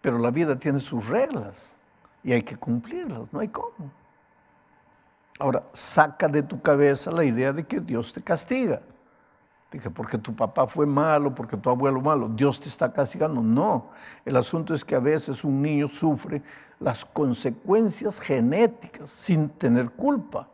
pero 0.02 0.18
la 0.18 0.30
vida 0.30 0.56
tiene 0.56 0.78
sus 0.78 1.08
reglas 1.08 1.74
y 2.22 2.32
hay 2.32 2.44
que 2.44 2.56
cumplirlas. 2.56 3.22
No 3.32 3.40
hay 3.40 3.48
cómo. 3.48 3.90
Ahora, 5.40 5.64
saca 5.72 6.28
de 6.28 6.44
tu 6.44 6.62
cabeza 6.62 7.10
la 7.10 7.24
idea 7.24 7.52
de 7.52 7.64
que 7.64 7.80
Dios 7.80 8.12
te 8.12 8.22
castiga. 8.22 8.82
Porque 9.94 10.18
tu 10.18 10.34
papá 10.34 10.66
fue 10.66 10.86
malo, 10.86 11.34
porque 11.34 11.56
tu 11.56 11.68
abuelo 11.68 12.00
malo, 12.00 12.28
Dios 12.28 12.60
te 12.60 12.68
está 12.68 12.92
castigando. 12.92 13.40
No, 13.42 13.90
el 14.24 14.36
asunto 14.36 14.74
es 14.74 14.84
que 14.84 14.94
a 14.94 15.00
veces 15.00 15.44
un 15.44 15.60
niño 15.60 15.88
sufre 15.88 16.42
las 16.78 17.04
consecuencias 17.04 18.20
genéticas 18.20 19.10
sin 19.10 19.48
tener 19.48 19.90
culpa. 19.90 20.48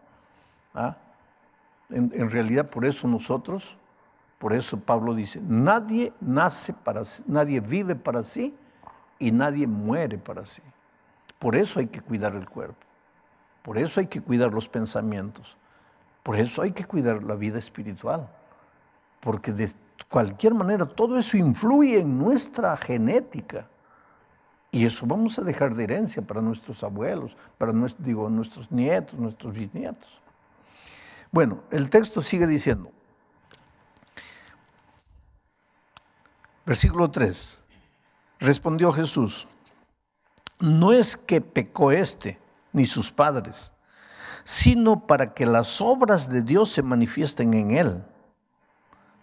¿ah? 0.75 0.97
En, 1.91 2.11
en, 2.15 2.31
realidad, 2.31 2.71
por 2.71 2.85
eso 2.85 3.09
nosotros, 3.09 3.77
por 4.39 4.53
eso 4.53 4.79
Pablo 4.79 5.15
dice, 5.15 5.41
nadie 5.43 6.13
nace 6.21 6.73
para 6.73 7.05
sí, 7.05 7.23
nadie 7.27 7.61
vive 7.61 7.97
para 7.97 8.23
sí 8.23 8.55
y 9.19 9.33
nadie 9.33 9.67
muere 9.67 10.19
para 10.19 10.47
sí. 10.47 10.63
Por 11.39 11.57
eso 11.57 11.81
hay 11.81 11.89
que 11.89 12.01
cuidar 12.01 12.35
el 12.35 12.49
cuerpo. 12.49 12.87
Por 13.63 13.77
eso 13.77 14.01
hay 14.01 14.07
que 14.07 14.21
cuidar 14.21 14.53
los 14.53 14.69
pensamientos. 14.69 15.57
Por 16.23 16.37
eso 16.37 16.63
hay 16.63 16.73
que 16.73 16.85
cuidar 16.85 17.23
la 17.23 17.35
vida 17.35 17.59
espiritual. 17.59 18.29
Porque 19.21 19.53
de 19.53 19.71
cualquier 20.09 20.55
manera 20.55 20.87
todo 20.87 21.19
eso 21.19 21.37
influye 21.37 22.01
en 22.01 22.19
nuestra 22.19 22.77
genética. 22.77 23.69
Y 24.73 24.87
eso 24.87 25.05
vamos 25.07 25.39
a 25.39 25.43
dejar 25.43 25.75
de 25.75 25.85
herencia 25.85 26.23
para 26.23 26.41
nuestros 26.41 26.83
abuelos, 26.85 27.37
para 27.59 27.73
digo, 27.99 28.29
nuestros 28.31 28.71
nietos, 28.71 29.19
nuestros 29.19 29.53
bisnietos. 29.53 30.09
Bueno, 31.33 31.63
el 31.71 31.91
texto 31.91 32.23
sigue 32.23 32.47
diciendo, 32.47 32.91
versículo 36.65 37.11
3, 37.11 37.63
respondió 38.39 38.93
Jesús, 38.93 39.49
no 40.61 40.93
es 40.93 41.17
que 41.17 41.41
pecó 41.41 41.91
este, 41.91 42.39
ni 42.73 42.87
sus 42.87 43.11
padres, 43.11 43.73
sino 44.45 45.07
para 45.07 45.35
que 45.35 45.47
las 45.47 45.81
obras 45.81 46.29
de 46.29 46.43
Dios 46.43 46.71
se 46.71 46.83
manifiesten 46.83 47.55
en 47.55 47.71
él. 47.73 48.05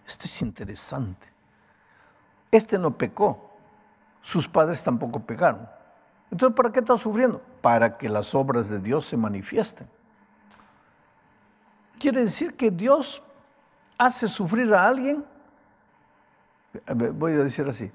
Esto 0.08 0.24
es 0.24 0.40
interesante. 0.40 1.26
Este 2.50 2.78
no 2.78 2.96
pecó, 2.96 3.50
sus 4.22 4.48
padres 4.48 4.82
tampoco 4.82 5.20
pecaron. 5.20 5.68
Entonces, 6.30 6.56
¿para 6.56 6.72
qué 6.72 6.80
está 6.80 6.96
sufriendo? 6.96 7.42
Para 7.60 7.98
que 7.98 8.08
las 8.08 8.34
obras 8.34 8.70
de 8.70 8.80
Dios 8.80 9.04
se 9.04 9.18
manifiesten. 9.18 9.86
Quiere 11.98 12.22
decir 12.22 12.54
que 12.54 12.70
Dios 12.70 13.22
hace 13.98 14.28
sufrir 14.28 14.72
a 14.72 14.88
alguien. 14.88 15.24
Voy 17.14 17.32
a 17.32 17.44
decir 17.44 17.68
así. 17.68 17.92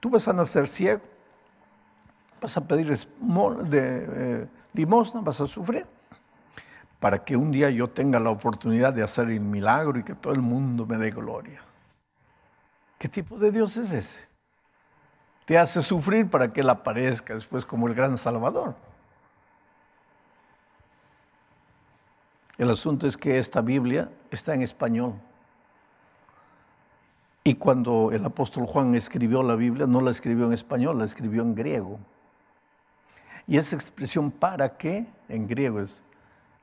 Tú 0.00 0.08
vas 0.08 0.26
a 0.28 0.32
nacer 0.32 0.66
ciego, 0.66 1.02
vas 2.40 2.56
a 2.56 2.60
pedir 2.62 2.90
eh, 2.92 4.48
limosna, 4.72 5.20
vas 5.20 5.40
a 5.40 5.46
sufrir, 5.46 5.86
para 7.00 7.24
que 7.24 7.36
un 7.36 7.50
día 7.50 7.70
yo 7.70 7.88
tenga 7.88 8.18
la 8.18 8.30
oportunidad 8.30 8.92
de 8.92 9.02
hacer 9.02 9.28
el 9.28 9.40
milagro 9.40 9.98
y 9.98 10.02
que 10.02 10.14
todo 10.14 10.32
el 10.32 10.42
mundo 10.42 10.86
me 10.86 10.96
dé 10.96 11.10
gloria. 11.10 11.62
¿Qué 12.98 13.08
tipo 13.08 13.38
de 13.38 13.50
Dios 13.50 13.76
es 13.76 13.92
ese? 13.92 14.26
Te 15.44 15.58
hace 15.58 15.82
sufrir 15.82 16.28
para 16.28 16.52
que 16.52 16.62
Él 16.62 16.70
aparezca 16.70 17.34
después 17.34 17.64
como 17.64 17.86
el 17.86 17.94
gran 17.94 18.16
Salvador. 18.16 18.74
El 22.58 22.70
asunto 22.70 23.06
es 23.06 23.16
que 23.16 23.38
esta 23.38 23.60
Biblia 23.60 24.10
está 24.30 24.54
en 24.54 24.62
español. 24.62 25.14
Y 27.44 27.54
cuando 27.54 28.10
el 28.10 28.24
apóstol 28.24 28.66
Juan 28.66 28.94
escribió 28.94 29.42
la 29.42 29.54
Biblia, 29.54 29.86
no 29.86 30.00
la 30.00 30.10
escribió 30.10 30.46
en 30.46 30.52
español, 30.52 30.98
la 30.98 31.04
escribió 31.04 31.42
en 31.42 31.54
griego. 31.54 32.00
Y 33.46 33.56
esa 33.56 33.76
expresión 33.76 34.32
para 34.32 34.76
qué 34.76 35.06
en 35.28 35.46
griego 35.46 35.80
es, 35.80 36.02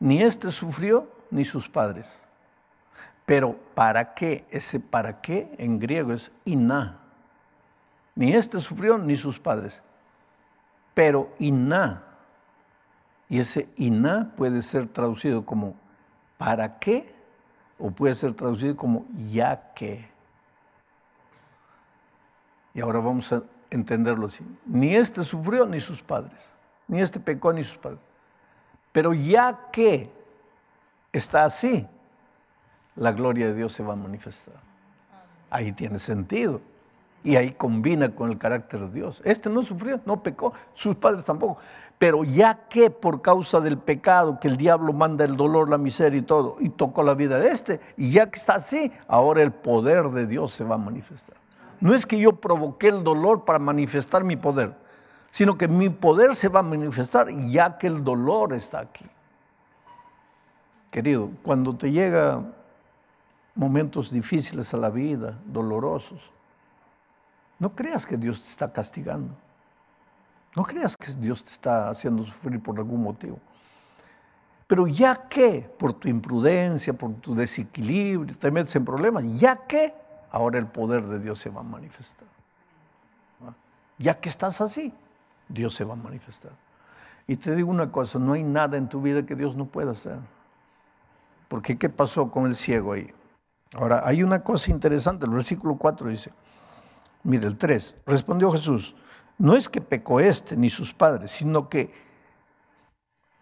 ni 0.04 0.22
éste 0.22 0.52
sufrió 0.52 1.08
ni 1.32 1.46
sus 1.46 1.70
padres. 1.70 2.20
Pero 3.26 3.56
para 3.74 4.14
qué, 4.14 4.46
ese 4.50 4.78
para 4.78 5.22
qué 5.22 5.56
en 5.58 5.80
griego 5.80 6.12
es 6.12 6.30
iná. 6.44 7.00
Ni 8.14 8.34
éste 8.34 8.60
sufrió 8.60 8.98
ni 8.98 9.16
sus 9.16 9.40
padres. 9.40 9.82
Pero 10.94 11.34
iná. 11.40 12.04
Y 13.30 13.40
ese 13.40 13.70
iná 13.78 14.34
puede 14.36 14.62
ser 14.62 14.88
traducido 14.88 15.46
como 15.46 15.74
para 16.38 16.80
qué 16.80 17.16
o 17.80 17.90
puede 17.90 18.14
ser 18.14 18.34
traducido 18.34 18.76
como 18.76 19.06
ya 19.32 19.72
que. 19.74 20.06
Y 22.74 22.82
ahora 22.82 23.00
vamos 23.00 23.32
a 23.32 23.42
entenderlo 23.70 24.28
así. 24.28 24.46
Ni 24.66 24.94
éste 24.94 25.24
sufrió 25.24 25.66
ni 25.66 25.80
sus 25.80 26.04
padres 26.04 26.54
ni 26.88 27.02
este 27.02 27.20
pecó 27.20 27.54
ni 27.54 27.64
sus 27.64 27.78
padres. 27.78 28.00
Pero 28.94 29.14
ya 29.14 29.70
que 29.72 30.10
está 31.12 31.44
así, 31.44 31.86
la 32.96 33.12
gloria 33.12 33.48
de 33.48 33.56
Dios 33.56 33.74
se 33.74 33.84
va 33.84 33.94
a 33.94 33.98
manifestar. 33.98 34.56
Ahí 35.50 35.74
tiene 35.74 36.00
sentido. 36.00 36.62
Y 37.26 37.38
ahí 37.38 37.52
combina 37.52 38.14
con 38.14 38.32
el 38.32 38.38
carácter 38.38 38.82
de 38.82 38.92
Dios. 38.92 39.22
Este 39.24 39.50
no 39.50 39.64
sufrió, 39.64 40.00
no 40.06 40.22
pecó, 40.22 40.54
sus 40.74 40.96
padres 40.96 41.26
tampoco. 41.26 41.58
Pero 41.98 42.24
ya 42.24 42.68
que 42.68 42.90
por 42.90 43.22
causa 43.22 43.62
del 43.62 43.78
pecado, 43.78 44.40
que 44.40 44.50
el 44.50 44.58
diablo 44.58 44.94
manda 44.94 45.24
el 45.26 45.38
dolor, 45.38 45.70
la 45.70 45.78
miseria 45.78 46.20
y 46.20 46.24
todo, 46.24 46.58
y 46.60 46.70
tocó 46.70 47.02
la 47.02 47.14
vida 47.14 47.40
de 47.40 47.48
este, 47.48 47.80
y 47.96 48.12
ya 48.12 48.30
que 48.30 48.38
está 48.38 48.56
así, 48.56 48.92
ahora 49.08 49.42
el 49.42 49.54
poder 49.54 50.10
de 50.10 50.28
Dios 50.28 50.52
se 50.52 50.66
va 50.66 50.76
a 50.76 50.78
manifestar. 50.78 51.38
No 51.80 51.96
es 51.96 52.06
que 52.06 52.20
yo 52.20 52.34
provoqué 52.34 52.90
el 52.90 53.04
dolor 53.04 53.46
para 53.46 53.58
manifestar 53.58 54.24
mi 54.26 54.36
poder 54.36 54.83
sino 55.34 55.58
que 55.58 55.68
mi 55.68 55.90
poder 55.90 56.36
se 56.36 56.48
va 56.48 56.60
a 56.60 56.64
manifestar 56.64 57.28
ya 57.50 57.80
que 57.80 57.88
el 57.88 58.04
dolor 58.04 58.54
está 58.54 58.82
aquí. 58.82 59.06
Querido, 60.92 61.32
cuando 61.42 61.76
te 61.76 61.92
llegan 61.92 62.54
momentos 63.56 64.12
difíciles 64.12 64.72
a 64.76 64.78
la 64.78 64.92
vida, 64.92 65.40
dolorosos, 65.48 66.30
no 67.58 67.74
creas 67.74 68.06
que 68.06 68.16
Dios 68.16 68.44
te 68.44 68.50
está 68.50 68.72
castigando. 68.72 69.34
No 70.56 70.62
creas 70.62 70.96
que 70.96 71.12
Dios 71.14 71.44
te 71.44 71.50
está 71.50 71.90
haciendo 71.90 72.24
sufrir 72.24 72.62
por 72.62 72.78
algún 72.78 73.02
motivo. 73.02 73.40
Pero 74.68 74.86
ya 74.86 75.16
que 75.16 75.68
por 75.80 75.94
tu 75.94 76.08
imprudencia, 76.10 76.94
por 76.94 77.12
tu 77.16 77.34
desequilibrio, 77.34 78.38
te 78.38 78.52
metes 78.52 78.76
en 78.76 78.86
problemas, 78.86 79.24
ya 79.34 79.56
que 79.56 79.96
ahora 80.30 80.60
el 80.60 80.68
poder 80.68 81.08
de 81.08 81.18
Dios 81.18 81.40
se 81.40 81.50
va 81.50 81.62
a 81.62 81.64
manifestar. 81.64 82.28
Ya 83.98 84.20
que 84.20 84.30
estás 84.30 84.62
así, 84.62 84.94
Dios 85.54 85.76
se 85.76 85.84
va 85.84 85.94
a 85.94 85.98
manifestar. 85.98 86.52
Y 87.28 87.38
te 87.38 87.56
digo 87.56 87.70
una 87.70 87.92
cosa, 87.92 88.20
no 88.20 88.34
hay 88.34 88.44
nada 88.44 88.76
en 88.76 88.90
tu 88.90 89.02
vida 89.02 89.26
que 89.26 89.36
Dios 89.36 89.56
no 89.56 89.66
pueda 89.66 89.92
hacer. 89.92 90.18
Porque 91.48 91.78
¿qué 91.78 91.90
pasó 91.90 92.32
con 92.32 92.48
el 92.48 92.56
ciego 92.56 92.94
ahí? 92.94 93.14
Ahora, 93.76 94.02
hay 94.06 94.24
una 94.24 94.44
cosa 94.44 94.72
interesante, 94.72 95.26
el 95.26 95.32
versículo 95.32 95.76
4 95.78 96.10
dice, 96.10 96.32
mire 97.24 97.48
el 97.48 97.58
3, 97.58 97.98
respondió 98.06 98.52
Jesús, 98.52 98.96
no 99.38 99.56
es 99.56 99.70
que 99.70 99.82
pecó 99.82 100.20
este 100.20 100.56
ni 100.58 100.70
sus 100.70 100.94
padres, 100.94 101.32
sino 101.32 101.70
que 101.70 101.94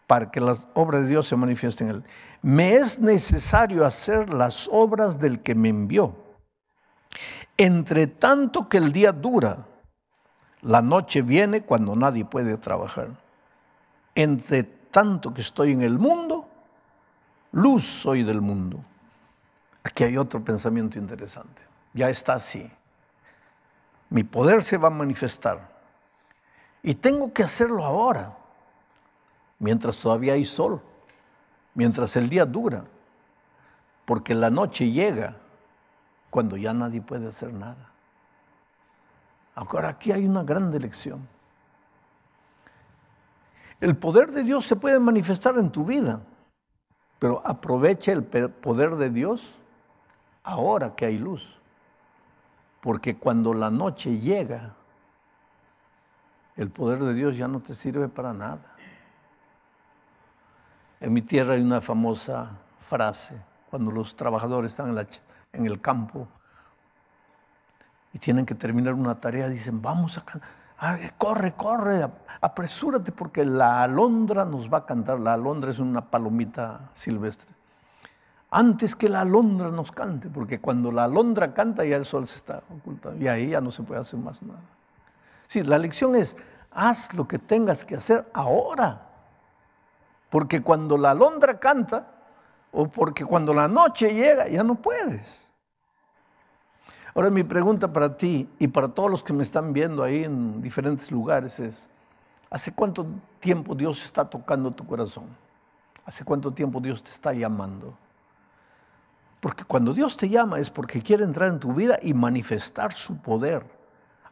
para 0.08 0.30
que 0.30 0.42
las 0.42 0.68
obras 0.74 1.04
de 1.04 1.08
Dios 1.08 1.28
se 1.28 1.36
manifiesten 1.38 1.90
en 1.90 1.96
él. 1.96 2.04
Me 2.42 2.76
es 2.76 3.00
necesario 3.00 3.86
hacer 3.86 4.34
las 4.34 4.70
obras 4.72 5.20
del 5.20 5.42
que 5.42 5.56
me 5.56 5.70
envió. 5.70 6.16
Entre 7.56 8.08
tanto 8.08 8.68
que 8.68 8.78
el 8.78 8.92
día 8.92 9.12
dura, 9.14 9.68
la 10.62 10.82
noche 10.82 11.22
viene 11.22 11.62
cuando 11.64 11.96
nadie 11.96 12.26
puede 12.26 12.58
trabajar. 12.58 13.10
Entre 14.16 14.64
tanto 14.64 15.34
que 15.34 15.42
estoy 15.42 15.72
en 15.72 15.82
el 15.82 15.98
mundo, 15.98 16.48
luz 17.52 17.86
soy 17.86 18.24
del 18.24 18.42
mundo. 18.42 18.80
Aquí 19.84 20.04
hay 20.04 20.18
otro 20.18 20.44
pensamiento 20.44 21.00
interesante. 21.00 21.62
Ya 21.94 22.10
está 22.10 22.34
así. 22.34 22.70
Mi 24.10 24.24
poder 24.24 24.62
se 24.62 24.78
va 24.78 24.90
a 24.90 24.92
manifestar. 24.92 25.70
Y 26.84 26.96
tengo 26.96 27.32
que 27.32 27.44
hacerlo 27.44 27.84
ahora, 27.84 28.36
mientras 29.60 30.00
todavía 30.00 30.34
hay 30.34 30.46
sol, 30.46 30.82
mientras 31.74 32.16
el 32.16 32.30
día 32.30 32.46
dura, 32.46 32.86
porque 34.06 34.34
la 34.34 34.50
noche 34.50 34.92
llega 34.92 35.36
cuando 36.30 36.58
ya 36.58 36.74
nadie 36.74 37.02
puede 37.02 37.28
hacer 37.28 37.54
nada. 37.54 37.91
Ahora 39.56 39.90
aquí 39.90 40.12
hay 40.12 40.26
una 40.26 40.44
gran 40.44 40.72
lección. 40.72 41.28
El 43.80 43.98
poder 43.98 44.32
de 44.32 44.44
Dios 44.44 44.66
se 44.66 44.76
puede 44.76 45.00
manifestar 45.00 45.58
en 45.58 45.72
tu 45.72 45.84
vida, 45.84 46.22
pero 47.20 47.42
aprovecha 47.46 48.12
el 48.12 48.24
poder 48.24 48.96
de 48.96 49.10
Dios 49.10 49.56
ahora 50.44 50.96
que 50.96 51.06
hay 51.06 51.18
luz. 51.18 51.58
Porque 52.82 53.18
cuando 53.18 53.54
la 53.54 53.70
noche 53.70 54.20
llega, 54.20 54.76
el 56.56 56.70
poder 56.70 57.00
de 57.00 57.14
Dios 57.14 57.38
ya 57.38 57.48
no 57.48 57.60
te 57.60 57.74
sirve 57.74 58.08
para 58.08 58.34
nada. 58.34 58.76
En 61.00 61.14
mi 61.14 61.22
tierra 61.22 61.56
hay 61.56 61.62
una 61.62 61.82
famosa 61.82 62.52
frase, 62.82 63.42
cuando 63.70 63.92
los 63.92 64.16
trabajadores 64.16 64.72
están 64.72 64.96
en, 65.54 65.66
el 65.66 65.82
campo 65.82 66.28
y 68.14 68.20
tienen 68.20 68.46
que 68.46 68.56
terminar 68.56 68.94
una 68.94 69.16
tarea, 69.16 69.48
dicen, 69.48 69.82
vamos 69.82 70.18
a 70.18 70.24
corre, 71.18 71.54
corre, 71.54 72.10
apresúrate 72.42 73.12
porque 73.12 73.46
la 73.46 73.84
alondra 73.84 74.46
nos 74.46 74.72
va 74.72 74.80
a 74.80 74.86
cantar. 74.86 75.20
La 75.20 75.34
alondra 75.34 75.72
es 75.72 75.80
una 75.80 76.02
palomita 76.02 76.90
silvestre. 76.94 77.54
Antes 78.50 78.96
que 78.96 79.08
la 79.08 79.22
alondra 79.22 79.70
nos 79.70 79.92
cante, 79.92 80.30
porque 80.30 80.60
cuando 80.60 80.92
la 80.92 81.06
alondra 81.06 81.54
canta 81.54 81.86
ya 81.86 81.96
el 81.96 82.06
sol 82.06 82.28
se 82.28 82.36
está 82.36 82.64
ocultando 82.70 83.24
y 83.24 83.28
ahí 83.28 83.50
ya 83.50 83.62
no 83.62 83.72
se 83.72 83.84
puede 83.84 84.02
hacer 84.02 84.20
más 84.20 84.42
nada. 84.42 84.60
Sí, 85.48 85.64
la 85.64 85.78
lección 85.78 86.16
es, 86.16 86.36
haz 86.72 87.14
lo 87.14 87.28
que 87.28 87.40
tengas 87.40 87.86
que 87.86 87.96
hacer 87.96 88.30
ahora. 88.34 89.08
Porque 90.30 90.62
cuando 90.62 90.98
la 90.98 91.12
alondra 91.12 91.60
canta, 91.60 92.08
o 92.72 92.88
porque 92.88 93.24
cuando 93.24 93.54
la 93.54 93.68
noche 93.68 94.14
llega, 94.14 94.48
ya 94.48 94.64
no 94.64 94.76
puedes. 94.76 95.51
Ahora 97.14 97.30
mi 97.30 97.44
pregunta 97.44 97.92
para 97.92 98.16
ti 98.16 98.48
y 98.58 98.68
para 98.68 98.88
todos 98.88 99.12
los 99.12 99.24
que 99.24 99.34
me 99.34 99.44
están 99.44 99.74
viendo 99.74 100.04
ahí 100.04 100.24
en 100.24 100.62
diferentes 100.62 101.12
lugares 101.12 101.60
es, 101.60 101.88
¿hace 102.50 102.72
cuánto 102.72 103.06
tiempo 103.40 103.76
Dios 103.76 104.04
está 104.06 104.30
tocando 104.30 104.72
tu 104.72 104.86
corazón? 104.86 105.26
¿Hace 106.06 106.24
cuánto 106.24 106.52
tiempo 106.52 106.80
Dios 106.80 107.04
te 107.04 107.12
está 107.12 107.34
llamando? 107.34 107.94
Porque 109.42 109.64
cuando 109.66 109.94
Dios 109.94 110.16
te 110.16 110.30
llama 110.30 110.60
es 110.60 110.70
porque 110.70 111.02
quiere 111.02 111.24
entrar 111.24 111.50
en 111.50 111.60
tu 111.60 111.74
vida 111.74 111.98
y 112.02 112.14
manifestar 112.14 112.94
su 112.94 113.18
poder. 113.18 113.66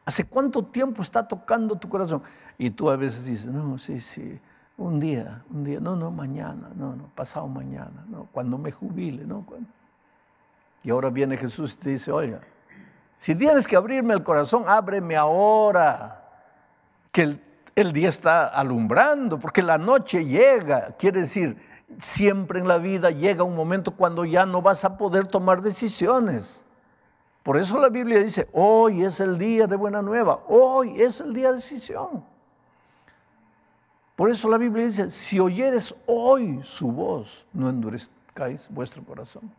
¿Hace 0.05 0.25
cuánto 0.25 0.63
tiempo 0.63 1.01
está 1.01 1.27
tocando 1.27 1.75
tu 1.75 1.89
corazón? 1.89 2.23
Y 2.57 2.69
tú 2.69 2.89
a 2.89 2.95
veces 2.95 3.25
dices, 3.25 3.51
no, 3.51 3.77
sí, 3.77 3.99
sí, 3.99 4.39
un 4.77 4.99
día, 4.99 5.43
un 5.49 5.63
día, 5.63 5.79
no, 5.79 5.95
no, 5.95 6.11
mañana, 6.11 6.69
no, 6.75 6.95
no, 6.95 7.09
pasado 7.13 7.47
mañana, 7.47 8.05
no, 8.07 8.27
cuando 8.31 8.57
me 8.57 8.71
jubile, 8.71 9.25
no. 9.25 9.45
Y 10.83 10.89
ahora 10.89 11.09
viene 11.09 11.37
Jesús 11.37 11.73
y 11.73 11.77
te 11.77 11.89
dice, 11.91 12.11
oiga, 12.11 12.39
si 13.19 13.35
tienes 13.35 13.67
que 13.67 13.75
abrirme 13.75 14.13
el 14.13 14.23
corazón, 14.23 14.63
ábreme 14.65 15.17
ahora, 15.17 16.23
que 17.11 17.37
el, 17.75 17.93
día 17.93 18.09
está 18.09 18.47
alumbrando, 18.47 19.39
porque 19.39 19.61
la 19.61 19.77
noche 19.77 20.25
llega, 20.25 20.95
quiere 20.97 21.21
decir, 21.21 21.57
siempre 21.99 22.59
en 22.59 22.67
la 22.67 22.77
vida 22.77 23.11
llega 23.11 23.43
un 23.43 23.55
momento 23.55 23.91
cuando 23.91 24.23
ya 24.23 24.45
no 24.45 24.61
vas 24.61 24.85
a 24.85 24.97
poder 24.97 25.27
tomar 25.27 25.61
decisiones. 25.61 26.63
Por 27.43 27.57
eso 27.57 27.77
la 27.77 27.89
Biblia 27.89 28.19
dice, 28.19 28.47
hoy 28.53 29.03
es 29.03 29.19
el 29.19 29.37
día 29.37 29.67
de 29.67 29.75
buena 29.75 30.01
nueva, 30.01 30.43
hoy 30.47 31.01
es 31.01 31.19
el 31.19 31.33
día 31.33 31.49
de 31.49 31.55
decisión. 31.55 32.23
Por 34.15 34.29
eso 34.29 34.49
la 34.49 34.57
Biblia 34.57 34.85
dice, 34.85 35.11
si 35.11 35.39
oyeres 35.39 35.93
hoy 36.05 36.61
su 36.63 36.91
voz, 36.91 37.45
no 37.51 37.69
endurezcáis 37.69 38.67
vuestro 38.69 39.03
corazón. 39.03 39.49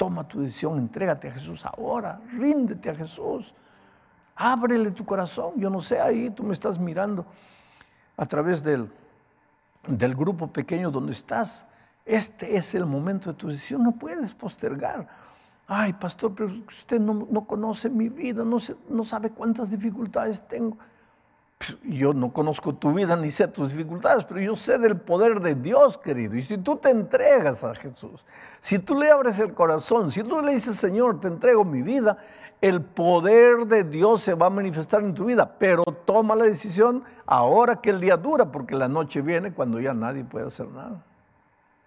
Toma 0.00 0.26
tu 0.26 0.40
decisión, 0.40 0.78
entrégate 0.78 1.28
a 1.28 1.30
Jesús 1.30 1.66
ahora, 1.66 2.18
ríndete 2.32 2.88
a 2.88 2.94
Jesús. 2.94 3.52
Ábrele 4.34 4.92
tu 4.92 5.04
corazón. 5.04 5.52
Yo 5.58 5.68
no 5.68 5.82
sé, 5.82 6.00
ahí 6.00 6.30
tú 6.30 6.42
me 6.42 6.54
estás 6.54 6.78
mirando 6.78 7.26
a 8.16 8.24
través 8.24 8.62
del, 8.62 8.90
del 9.86 10.14
grupo 10.14 10.46
pequeño 10.46 10.90
donde 10.90 11.12
estás. 11.12 11.66
Este 12.06 12.56
es 12.56 12.74
el 12.74 12.86
momento 12.86 13.30
de 13.30 13.36
tu 13.36 13.48
decisión, 13.48 13.82
no 13.82 13.92
puedes 13.92 14.32
postergar. 14.32 15.06
Ay, 15.66 15.92
pastor, 15.92 16.34
pero 16.34 16.50
usted 16.66 16.98
no, 16.98 17.26
no 17.30 17.44
conoce 17.44 17.90
mi 17.90 18.08
vida, 18.08 18.42
no, 18.42 18.56
no 18.88 19.04
sabe 19.04 19.28
cuántas 19.28 19.70
dificultades 19.70 20.40
tengo 20.48 20.78
yo 21.84 22.14
no 22.14 22.32
conozco 22.32 22.74
tu 22.74 22.92
vida 22.94 23.16
ni 23.16 23.30
sé 23.30 23.46
tus 23.48 23.72
dificultades, 23.72 24.24
pero 24.24 24.40
yo 24.40 24.56
sé 24.56 24.78
del 24.78 24.96
poder 24.96 25.40
de 25.40 25.54
Dios, 25.54 25.98
querido. 25.98 26.36
Y 26.36 26.42
si 26.42 26.58
tú 26.58 26.76
te 26.76 26.90
entregas 26.90 27.62
a 27.64 27.74
Jesús, 27.74 28.24
si 28.60 28.78
tú 28.78 28.94
le 28.94 29.10
abres 29.10 29.38
el 29.38 29.52
corazón, 29.52 30.10
si 30.10 30.22
tú 30.22 30.40
le 30.40 30.52
dices, 30.52 30.76
Señor, 30.76 31.20
te 31.20 31.28
entrego 31.28 31.64
mi 31.64 31.82
vida, 31.82 32.16
el 32.60 32.82
poder 32.82 33.66
de 33.66 33.84
Dios 33.84 34.22
se 34.22 34.34
va 34.34 34.46
a 34.46 34.50
manifestar 34.50 35.02
en 35.02 35.14
tu 35.14 35.26
vida. 35.26 35.58
Pero 35.58 35.84
toma 35.84 36.34
la 36.34 36.44
decisión 36.44 37.04
ahora 37.26 37.76
que 37.76 37.90
el 37.90 38.00
día 38.00 38.16
dura, 38.16 38.50
porque 38.50 38.74
la 38.74 38.88
noche 38.88 39.20
viene 39.20 39.52
cuando 39.52 39.80
ya 39.80 39.92
nadie 39.92 40.24
puede 40.24 40.46
hacer 40.46 40.68
nada. 40.68 41.04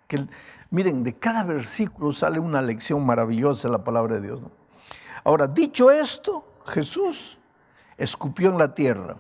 Que, 0.07 0.27
miren, 0.69 1.03
de 1.03 1.13
cada 1.13 1.43
versículo 1.43 2.11
sale 2.11 2.39
una 2.39 2.61
lección 2.61 3.03
maravillosa 3.05 3.69
la 3.69 3.83
palabra 3.83 4.15
de 4.15 4.21
Dios. 4.21 4.39
Ahora, 5.23 5.47
dicho 5.47 5.89
esto, 5.89 6.45
Jesús 6.65 7.39
escupió 7.97 8.49
en 8.49 8.57
la 8.57 8.73
tierra 8.75 9.15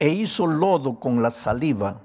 e 0.00 0.08
hizo 0.08 0.46
lodo 0.46 0.98
con 0.98 1.22
la 1.22 1.30
saliva 1.30 2.00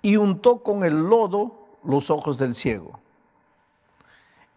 y 0.00 0.16
untó 0.16 0.62
con 0.62 0.84
el 0.84 0.94
lodo 0.94 1.66
los 1.82 2.10
ojos 2.10 2.38
del 2.38 2.54
ciego. 2.54 3.00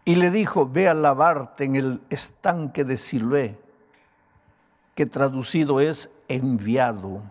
Y 0.04 0.14
le 0.14 0.30
dijo, 0.30 0.68
ve 0.68 0.88
a 0.88 0.94
lavarte 0.94 1.64
en 1.64 1.76
el 1.76 2.00
estanque 2.08 2.84
de 2.84 2.96
Siloé, 2.96 3.58
que 4.94 5.06
traducido 5.06 5.80
es 5.80 6.08
enviado. 6.28 7.22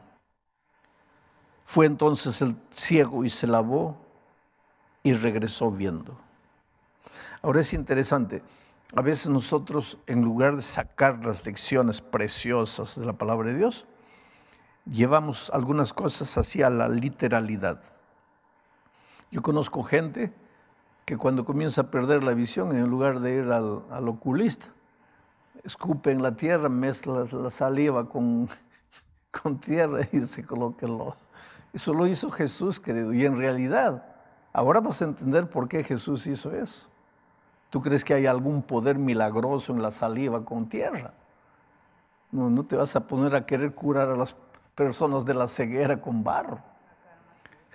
Fue 1.66 1.86
entonces 1.86 2.42
el 2.42 2.56
ciego 2.74 3.24
y 3.24 3.30
se 3.30 3.48
lavó 3.48 3.96
y 5.04 5.14
regresó 5.14 5.72
viendo. 5.72 6.18
Ahora 7.42 7.62
es 7.62 7.74
interesante, 7.74 8.44
a 8.94 9.02
veces 9.02 9.30
nosotros 9.30 9.98
en 10.06 10.22
lugar 10.22 10.58
de 10.58 10.62
sacar 10.62 11.26
las 11.26 11.46
lecciones 11.46 12.02
preciosas 12.02 13.00
de 13.00 13.06
la 13.06 13.14
palabra 13.14 13.50
de 13.50 13.58
Dios, 13.58 13.86
llevamos 14.86 15.50
algunas 15.54 15.94
cosas 15.94 16.38
hacia 16.38 16.70
la 16.70 16.88
literalidad. 16.90 17.82
Yo 19.32 19.42
conozco 19.42 19.84
gente 19.84 20.34
que 21.06 21.18
cuando 21.18 21.46
comienza 21.46 21.82
a 21.82 21.92
perder 21.92 22.24
la 22.24 22.34
visión, 22.34 22.76
en 22.76 22.88
lugar 22.88 23.20
de 23.20 23.36
ir 23.36 23.52
al, 23.52 24.08
oculista, 24.08 24.68
escupe 25.64 26.12
en 26.12 26.22
la 26.22 26.36
tierra, 26.36 26.70
mezcla 26.70 27.26
la 27.32 27.50
saliva 27.50 28.08
con, 28.08 28.50
con 29.42 29.60
tierra 29.60 30.02
y 30.12 30.20
se 30.22 30.44
coloca 30.44 30.86
el 30.86 30.98
lodo. 30.98 31.18
Eso 31.74 31.94
lo 31.94 32.06
hizo 32.08 32.30
Jesús, 32.30 32.80
querido. 32.80 33.14
Y 33.14 33.26
en 33.26 33.38
realidad, 33.38 34.06
ahora 34.52 34.82
vas 34.82 35.02
a 35.02 35.06
entender 35.06 35.50
por 35.50 35.70
qué 35.70 35.84
Jesús 35.84 36.28
hizo 36.28 36.54
eso. 36.54 36.88
¿Tú 37.70 37.82
crees 37.82 38.04
que 38.04 38.14
hay 38.14 38.26
algún 38.26 38.62
poder 38.62 38.98
milagroso 38.98 39.72
en 39.72 39.82
la 39.82 39.92
saliva 39.92 40.44
con 40.44 40.68
tierra? 40.68 41.14
No, 42.30 42.50
no 42.50 42.66
te 42.66 42.76
vas 42.76 42.96
a 42.98 43.08
poner 43.08 43.34
a 43.34 43.46
querer 43.46 43.74
curar 43.74 44.10
a 44.10 44.18
las 44.18 44.36
personas 44.82 45.26
de 45.26 45.36
la 45.36 45.48
ceguera 45.48 46.02
con 46.02 46.24
barro. 46.24 46.60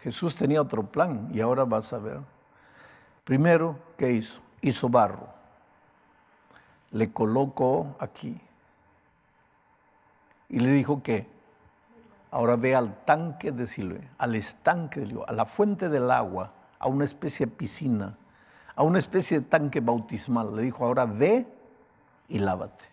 Jesús 0.03 0.35
tenía 0.35 0.61
otro 0.61 0.83
plan 0.83 1.31
y 1.33 1.41
ahora 1.41 1.65
vas 1.65 1.93
a 1.93 1.99
ver. 1.99 2.19
Primero, 3.23 3.79
¿qué 3.97 4.11
hizo? 4.11 4.41
Hizo 4.61 4.89
barro. 4.89 5.29
Le 6.91 7.13
colocó 7.13 7.95
aquí. 8.01 8.41
Y 10.49 10.59
le 10.59 10.71
dijo 10.71 11.01
que 11.01 11.29
ahora 12.33 12.57
ve 12.57 12.75
al 12.75 13.05
tanque 13.05 13.53
de 13.53 13.69
Siloé, 13.69 14.11
al 14.19 14.35
estanque 14.35 15.03
de 15.03 15.23
a 15.29 15.33
la 15.33 15.45
fuente 15.45 15.89
del 15.89 16.11
agua, 16.11 16.55
a 16.81 16.89
una 16.89 17.05
especie 17.05 17.47
de 17.47 17.53
piscina, 17.53 18.19
a 18.75 18.83
una 18.83 18.99
especie 18.99 19.39
de 19.39 19.47
tanque 19.47 19.79
bautismal. 19.79 20.57
Le 20.57 20.63
dijo, 20.63 20.85
ahora 20.85 21.05
ve 21.05 21.47
y 22.27 22.41
lávate. 22.41 22.85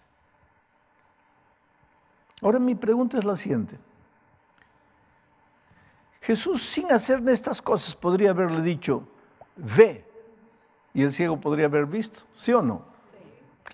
Ahora 2.44 2.60
mi 2.60 2.76
pregunta 2.76 3.18
es 3.18 3.26
la 3.26 3.36
siguiente. 3.36 3.80
Jesús 6.24 6.62
sin 6.62 6.90
hacer 6.90 7.22
estas 7.28 7.62
cosas 7.62 7.94
podría 7.96 8.30
haberle 8.30 8.62
dicho, 8.62 9.06
ve. 9.58 10.06
Y 10.94 11.04
el 11.04 11.12
ciego 11.12 11.38
podría 11.38 11.66
haber 11.66 11.86
visto, 11.86 12.22
¿sí 12.34 12.54
o 12.54 12.62
no? 12.62 12.86
Sí. 13.12 13.18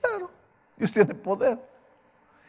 Claro, 0.01 0.31
Dios 0.75 0.91
tiene 0.91 1.13
poder. 1.13 1.59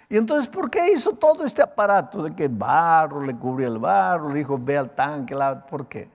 Y 0.08 0.16
entonces, 0.16 0.48
¿por 0.48 0.70
qué 0.70 0.90
hizo 0.90 1.12
todo 1.12 1.44
este 1.44 1.60
aparato 1.60 2.22
de 2.22 2.34
que 2.34 2.48
barro 2.48 3.20
le 3.20 3.36
cubría 3.36 3.68
el 3.68 3.78
barro, 3.78 4.30
le 4.30 4.38
dijo, 4.38 4.58
ve 4.58 4.78
al 4.78 4.94
tanque, 4.94 5.36
¿por 5.68 5.86
qué? 5.86 6.08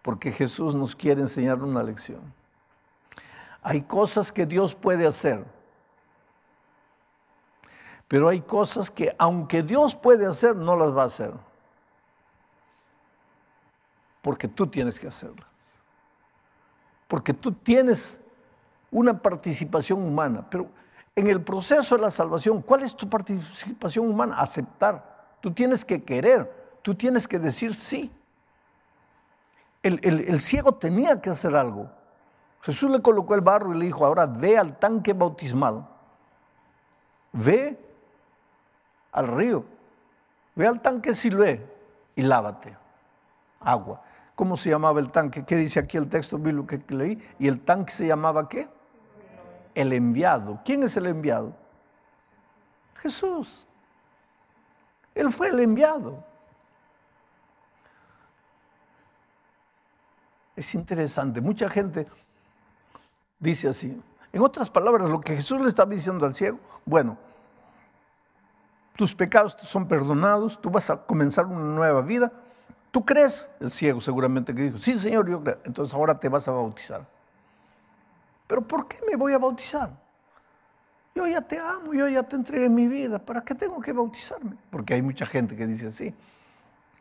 Porque 0.00 0.30
Jesús 0.30 0.74
nos 0.74 0.96
quiere 0.96 1.20
enseñar 1.20 1.62
una 1.62 1.82
lección. 1.82 2.22
Hay 3.62 3.82
cosas 3.82 4.32
que 4.32 4.46
Dios 4.46 4.74
puede 4.74 5.06
hacer, 5.06 5.44
pero 8.08 8.28
hay 8.28 8.40
cosas 8.40 8.90
que 8.90 9.14
aunque 9.18 9.62
Dios 9.62 9.94
puede 9.94 10.24
hacer, 10.24 10.56
no 10.56 10.74
las 10.74 10.96
va 10.96 11.02
a 11.02 11.06
hacer 11.06 11.45
porque 14.26 14.48
tú 14.48 14.66
tienes 14.66 14.98
que 14.98 15.06
hacerla. 15.06 15.46
Porque 17.06 17.32
tú 17.32 17.52
tienes 17.52 18.20
una 18.90 19.16
participación 19.16 20.02
humana, 20.02 20.44
pero 20.50 20.66
en 21.14 21.28
el 21.28 21.40
proceso 21.40 21.94
de 21.94 22.02
la 22.02 22.10
salvación, 22.10 22.60
¿cuál 22.60 22.82
es 22.82 22.96
tu 22.96 23.08
participación 23.08 24.08
humana? 24.08 24.40
Aceptar. 24.40 25.36
Tú 25.40 25.52
tienes 25.52 25.84
que 25.84 26.02
querer, 26.02 26.80
tú 26.82 26.92
tienes 26.92 27.28
que 27.28 27.38
decir 27.38 27.72
sí. 27.72 28.10
El, 29.80 30.00
el 30.02 30.40
ciego 30.40 30.72
tenía 30.72 31.20
que 31.20 31.30
hacer 31.30 31.54
algo. 31.54 31.88
Jesús 32.62 32.90
le 32.90 33.00
colocó 33.00 33.36
el 33.36 33.42
barro 33.42 33.76
y 33.76 33.78
le 33.78 33.84
dijo, 33.84 34.04
ahora 34.04 34.26
ve 34.26 34.58
al 34.58 34.76
tanque 34.76 35.12
bautismal, 35.12 35.86
ve 37.30 37.78
al 39.12 39.28
río, 39.28 39.64
ve 40.56 40.66
al 40.66 40.82
tanque 40.82 41.14
Siloé 41.14 41.64
y 42.16 42.22
lávate. 42.22 42.76
Agua. 43.60 44.02
¿Cómo 44.36 44.56
se 44.58 44.68
llamaba 44.68 45.00
el 45.00 45.10
tanque? 45.10 45.44
¿Qué 45.46 45.56
dice 45.56 45.80
aquí 45.80 45.96
el 45.96 46.08
texto 46.10 46.38
bíblico 46.38 46.66
que 46.66 46.94
leí? 46.94 47.18
¿Y 47.38 47.48
el 47.48 47.62
tanque 47.62 47.90
se 47.90 48.06
llamaba 48.06 48.48
qué? 48.48 48.68
El 49.74 49.94
enviado. 49.94 50.60
¿Quién 50.62 50.82
es 50.82 50.94
el 50.98 51.06
enviado? 51.06 51.56
Jesús. 52.96 53.66
Él 55.14 55.32
fue 55.32 55.48
el 55.48 55.60
enviado. 55.60 56.22
Es 60.54 60.74
interesante. 60.74 61.40
Mucha 61.40 61.70
gente 61.70 62.06
dice 63.38 63.68
así. 63.68 63.98
En 64.34 64.42
otras 64.42 64.68
palabras, 64.68 65.08
lo 65.08 65.18
que 65.18 65.34
Jesús 65.34 65.62
le 65.62 65.68
estaba 65.68 65.90
diciendo 65.90 66.26
al 66.26 66.34
ciego, 66.34 66.60
bueno, 66.84 67.16
tus 68.96 69.14
pecados 69.14 69.56
son 69.62 69.88
perdonados, 69.88 70.60
tú 70.60 70.68
vas 70.68 70.90
a 70.90 71.06
comenzar 71.06 71.46
una 71.46 71.74
nueva 71.74 72.02
vida. 72.02 72.30
¿Tú 72.96 73.04
crees? 73.04 73.50
El 73.60 73.70
ciego 73.70 74.00
seguramente 74.00 74.54
que 74.54 74.62
dijo, 74.62 74.78
sí 74.78 74.98
Señor, 74.98 75.28
yo 75.28 75.42
creo. 75.42 75.58
Entonces 75.64 75.94
ahora 75.94 76.18
te 76.18 76.30
vas 76.30 76.48
a 76.48 76.52
bautizar. 76.52 77.06
Pero 78.46 78.62
¿por 78.62 78.88
qué 78.88 78.96
me 79.06 79.18
voy 79.18 79.34
a 79.34 79.38
bautizar? 79.38 79.90
Yo 81.14 81.26
ya 81.26 81.42
te 81.42 81.58
amo, 81.58 81.92
yo 81.92 82.08
ya 82.08 82.22
te 82.22 82.36
entregué 82.36 82.70
mi 82.70 82.88
vida, 82.88 83.18
¿para 83.18 83.42
qué 83.42 83.54
tengo 83.54 83.82
que 83.82 83.92
bautizarme? 83.92 84.56
Porque 84.70 84.94
hay 84.94 85.02
mucha 85.02 85.26
gente 85.26 85.54
que 85.54 85.66
dice 85.66 85.88
así. 85.88 86.14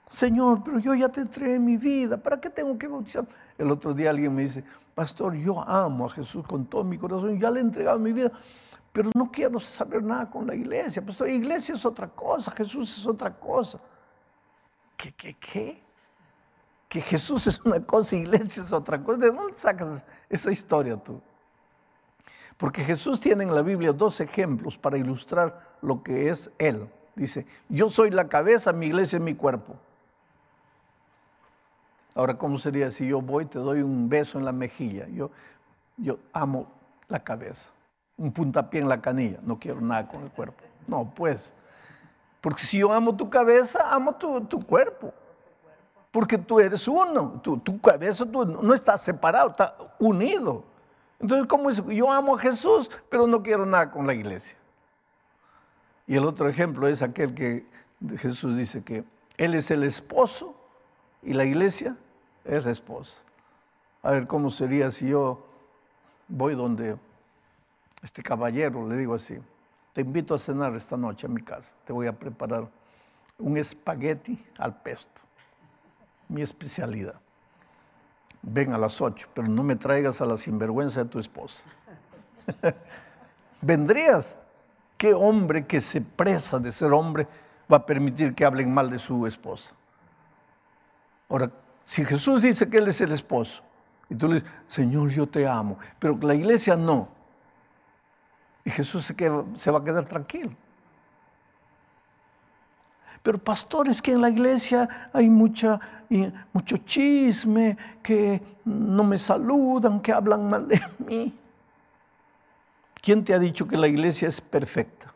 Señor, 0.09 0.65
pero 0.65 0.79
yo 0.79 0.93
ya 0.95 1.07
te 1.07 1.21
entregué 1.21 1.57
mi 1.59 1.77
vida, 1.77 2.17
¿para 2.17 2.41
qué 2.41 2.49
tengo 2.49 2.77
que 2.77 2.89
bautizarme? 2.89 3.29
El 3.57 3.71
otro 3.71 3.93
día 3.93 4.09
alguien 4.09 4.35
me 4.35 4.41
dice, 4.41 4.65
pastor, 4.93 5.33
yo 5.35 5.61
amo 5.61 6.07
a 6.07 6.09
Jesús 6.09 6.45
con 6.45 6.65
todo 6.65 6.83
mi 6.83 6.97
corazón, 6.97 7.39
ya 7.39 7.49
le 7.49 7.61
he 7.61 7.63
entregado 7.63 7.99
mi 7.99 8.11
vida, 8.11 8.33
pero 8.91 9.11
no 9.15 9.31
quiero 9.31 9.61
saber 9.61 10.03
nada 10.03 10.29
con 10.29 10.45
la 10.45 10.55
iglesia. 10.55 11.01
Pastor, 11.01 11.29
iglesia 11.29 11.73
es 11.73 11.85
otra 11.85 12.09
cosa, 12.09 12.51
Jesús 12.51 12.97
es 12.97 13.07
otra 13.07 13.33
cosa. 13.33 13.79
¿Qué, 14.97 15.13
qué, 15.13 15.35
qué? 15.35 15.84
Que 16.95 17.01
Jesús 17.01 17.45
es 17.45 17.59
una 17.65 17.85
cosa, 17.85 18.15
iglesia 18.15 18.63
es 18.63 18.71
otra 18.71 19.03
cosa. 19.03 19.19
¿De 19.19 19.29
dónde 19.29 19.57
sacas 19.57 20.05
esa 20.29 20.49
historia 20.49 20.95
tú? 20.95 21.19
Porque 22.55 22.85
Jesús 22.85 23.19
tiene 23.19 23.43
en 23.43 23.53
la 23.53 23.61
Biblia 23.63 23.91
dos 23.91 24.21
ejemplos 24.21 24.77
para 24.77 24.97
ilustrar 24.97 25.75
lo 25.81 26.01
que 26.01 26.29
es 26.29 26.49
Él. 26.57 26.87
Dice, 27.13 27.45
yo 27.67 27.89
soy 27.89 28.11
la 28.11 28.29
cabeza, 28.29 28.71
mi 28.71 28.85
iglesia 28.85 29.17
es 29.17 29.21
mi 29.21 29.35
cuerpo. 29.35 29.75
Ahora, 32.13 32.37
¿cómo 32.37 32.57
sería 32.57 32.89
si 32.91 33.05
yo 33.05 33.19
voy, 33.19 33.45
te 33.45 33.59
doy 33.59 33.81
un 33.81 34.07
beso 34.07 34.39
en 34.39 34.45
la 34.45 34.53
mejilla? 34.53 35.05
Yo, 35.09 35.31
yo 35.97 36.17
amo 36.31 36.71
la 37.09 37.21
cabeza, 37.21 37.71
un 38.15 38.31
puntapié 38.31 38.79
en 38.79 38.87
la 38.87 39.01
canilla, 39.01 39.39
no 39.41 39.59
quiero 39.59 39.81
nada 39.81 40.07
con 40.07 40.23
el 40.23 40.29
cuerpo. 40.29 40.63
No, 40.87 41.11
pues, 41.13 41.53
porque 42.39 42.63
si 42.63 42.77
yo 42.77 42.93
amo 42.93 43.17
tu 43.17 43.29
cabeza, 43.29 43.93
amo 43.93 44.15
tu, 44.15 44.39
tu 44.45 44.65
cuerpo. 44.65 45.13
Porque 46.15 46.37
tú 46.37 46.61
eres 46.61 46.87
uno, 46.87 47.41
tu, 47.43 47.81
cabeza 47.81 48.25
tú 48.25 48.45
no 48.45 48.73
está 48.73 48.97
separado, 48.97 49.49
está 49.49 49.75
unido. 49.99 50.63
Entonces, 51.19 51.45
¿cómo 51.45 51.69
es? 51.69 51.85
Yo 51.87 52.09
amo 52.09 52.37
a 52.37 52.39
Jesús, 52.39 52.89
pero 53.09 53.27
no 53.27 53.43
quiero 53.43 53.65
nada 53.65 53.91
con 53.91 54.07
la 54.07 54.13
iglesia. 54.13 54.57
Y 56.07 56.15
el 56.15 56.23
otro 56.23 56.47
ejemplo 56.47 56.87
es 56.87 57.01
aquel 57.01 57.33
que 57.33 57.65
Jesús 58.17 58.55
dice 58.55 58.81
que 58.81 59.03
Él 59.35 59.55
es 59.55 59.69
el 59.71 59.83
esposo 59.83 60.55
y 61.21 61.33
la 61.33 61.43
iglesia 61.43 61.97
es 62.45 62.63
la 62.63 62.71
esposa. 62.71 63.17
A 64.01 64.11
ver, 64.11 64.25
¿cómo 64.25 64.49
sería 64.49 64.91
si 64.91 65.09
yo 65.09 65.45
voy 66.29 66.55
donde 66.55 66.95
este 68.01 68.23
caballero, 68.23 68.87
le 68.87 68.95
digo 68.95 69.15
así, 69.15 69.37
te 69.91 69.99
invito 69.99 70.33
a 70.33 70.39
cenar 70.39 70.77
esta 70.77 70.95
noche 70.95 71.27
a 71.27 71.29
mi 71.29 71.41
casa, 71.41 71.75
te 71.83 71.91
voy 71.91 72.07
a 72.07 72.13
preparar 72.13 72.69
un 73.37 73.57
espagueti 73.57 74.41
al 74.57 74.81
pesto, 74.81 75.24
mi 76.27 76.41
especialidad 76.41 77.15
ven 78.45 78.73
a 78.73 78.77
las 78.77 79.01
ocho, 79.01 79.27
pero 79.33 79.47
no 79.47 79.63
me 79.63 79.75
traigas 79.75 80.21
a 80.21 80.25
la 80.25 80.37
sinvergüenza 80.37 81.03
de 81.03 81.09
tu 81.09 81.19
esposa. 81.19 81.63
¿Vendrías? 83.61 84.37
¿Qué 84.97 85.13
hombre 85.13 85.65
que 85.65 85.81
se 85.81 86.01
presa 86.01 86.59
de 86.59 86.71
ser 86.71 86.93
hombre 86.93 87.27
va 87.71 87.77
a 87.77 87.85
permitir 87.85 88.33
que 88.33 88.45
hablen 88.45 88.73
mal 88.73 88.89
de 88.89 88.99
su 88.99 89.25
esposa? 89.25 89.73
Ahora, 91.27 91.51
si 91.85 92.05
Jesús 92.05 92.41
dice 92.41 92.69
que 92.69 92.77
Él 92.77 92.87
es 92.87 93.01
el 93.01 93.11
esposo, 93.11 93.63
y 94.09 94.15
tú 94.15 94.27
le 94.27 94.35
dices, 94.35 94.49
Señor, 94.67 95.09
yo 95.09 95.27
te 95.27 95.47
amo, 95.47 95.79
pero 95.99 96.17
la 96.21 96.35
iglesia 96.35 96.75
no, 96.75 97.09
y 98.63 98.69
Jesús 98.69 99.05
se, 99.05 99.15
se 99.55 99.71
va 99.71 99.79
a 99.79 99.83
quedar 99.83 100.05
tranquilo. 100.05 100.51
Pero 103.25 103.39
pastores 103.39 104.03
que 104.03 104.11
en 104.11 104.21
la 104.21 104.29
iglesia 104.29 105.09
hay 105.11 105.31
mucha, 105.31 105.79
mucho 106.53 106.77
chisme, 106.77 107.75
que 108.03 108.39
no 108.65 109.03
me 109.03 109.17
saludan, 109.17 109.99
que 109.99 110.13
hablan 110.13 110.47
mal 110.47 110.67
de 110.67 110.79
mí. 110.99 111.33
¿Quién 113.01 113.23
te 113.23 113.33
ha 113.33 113.39
dicho 113.39 113.67
que 113.67 113.77
la 113.77 113.87
iglesia 113.87 114.27
es 114.27 114.39
perfecta? 114.39 115.11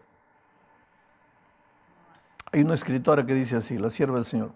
Hay 2.52 2.62
una 2.62 2.74
escritora 2.74 3.24
que 3.24 3.36
dice 3.36 3.58
así, 3.58 3.78
la 3.78 3.92
sierva 3.92 4.16
del 4.16 4.26
Señor. 4.26 4.54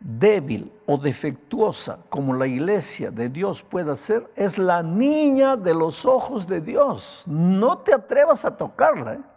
Débil 0.00 0.70
o 0.84 0.98
defectuosa 0.98 2.00
como 2.10 2.34
la 2.34 2.46
iglesia 2.46 3.10
de 3.10 3.30
Dios 3.30 3.62
pueda 3.62 3.96
ser, 3.96 4.30
es 4.36 4.58
la 4.58 4.82
niña 4.82 5.56
de 5.56 5.72
los 5.72 6.04
ojos 6.04 6.46
de 6.46 6.60
Dios. 6.60 7.22
No 7.24 7.78
te 7.78 7.94
atrevas 7.94 8.44
a 8.44 8.54
tocarla. 8.54 9.14
¿eh? 9.14 9.29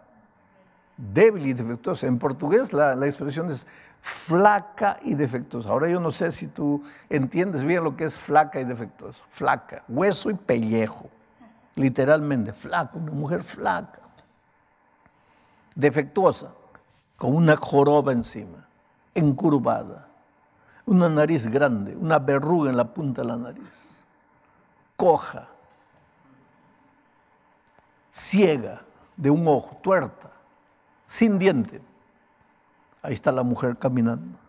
Débil 0.98 1.48
y 1.48 1.54
defectuosa. 1.54 2.08
En 2.08 2.20
portugués 2.20 2.74
la, 2.74 2.94
expresión 3.06 3.50
es 3.50 3.68
flaca 4.02 4.98
y 5.02 5.16
defectuosa. 5.16 5.70
Ahora 5.70 5.90
yo 5.90 6.00
no 6.00 6.12
sé 6.12 6.32
si 6.32 6.48
tú 6.48 6.84
entiendes 7.10 7.64
bien 7.64 7.84
lo 7.84 7.96
que 7.96 8.06
es 8.06 8.18
flaca 8.18 8.60
y 8.60 8.66
defectuosa. 8.66 9.24
Flaca, 9.32 9.84
hueso 9.88 10.30
y 10.30 10.36
pellejo. 10.36 11.10
Literalmente, 11.76 12.54
flaca, 12.54 12.98
una 12.98 13.12
mujer 13.12 13.44
flaca. 13.44 14.00
Defectuosa, 15.76 16.52
con 17.18 17.36
una 17.36 17.58
joroba 17.58 18.12
encima, 18.12 18.68
encurvada, 19.16 20.08
una 20.86 21.10
nariz 21.10 21.48
grande, 21.48 21.96
una 21.96 22.20
verruga 22.20 22.70
en 22.70 22.78
la 22.78 22.94
punta 22.94 23.24
de 23.24 23.28
la 23.28 23.38
nariz, 23.38 23.96
coja, 24.96 25.48
ciega 28.12 28.84
de 29.18 29.32
un 29.32 29.48
ojo, 29.48 29.78
tuerta 29.82 30.33
sin 31.14 31.38
diente. 31.38 31.80
Ahí 33.04 33.14
está 33.14 33.32
la 33.32 33.44
mujer 33.44 33.78
caminando. 33.78 34.40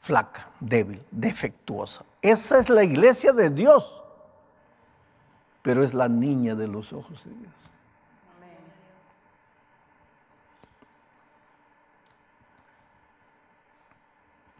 Flaca, 0.00 0.48
débil, 0.58 1.00
defectuosa. 1.12 2.04
Esa 2.20 2.58
es 2.58 2.68
la 2.68 2.82
iglesia 2.82 3.32
de 3.32 3.50
Dios, 3.50 4.02
pero 5.62 5.84
es 5.84 5.94
la 5.94 6.08
niña 6.08 6.56
de 6.56 6.66
los 6.66 6.92
ojos 6.92 7.24
de 7.24 7.30
Dios. 7.30 7.54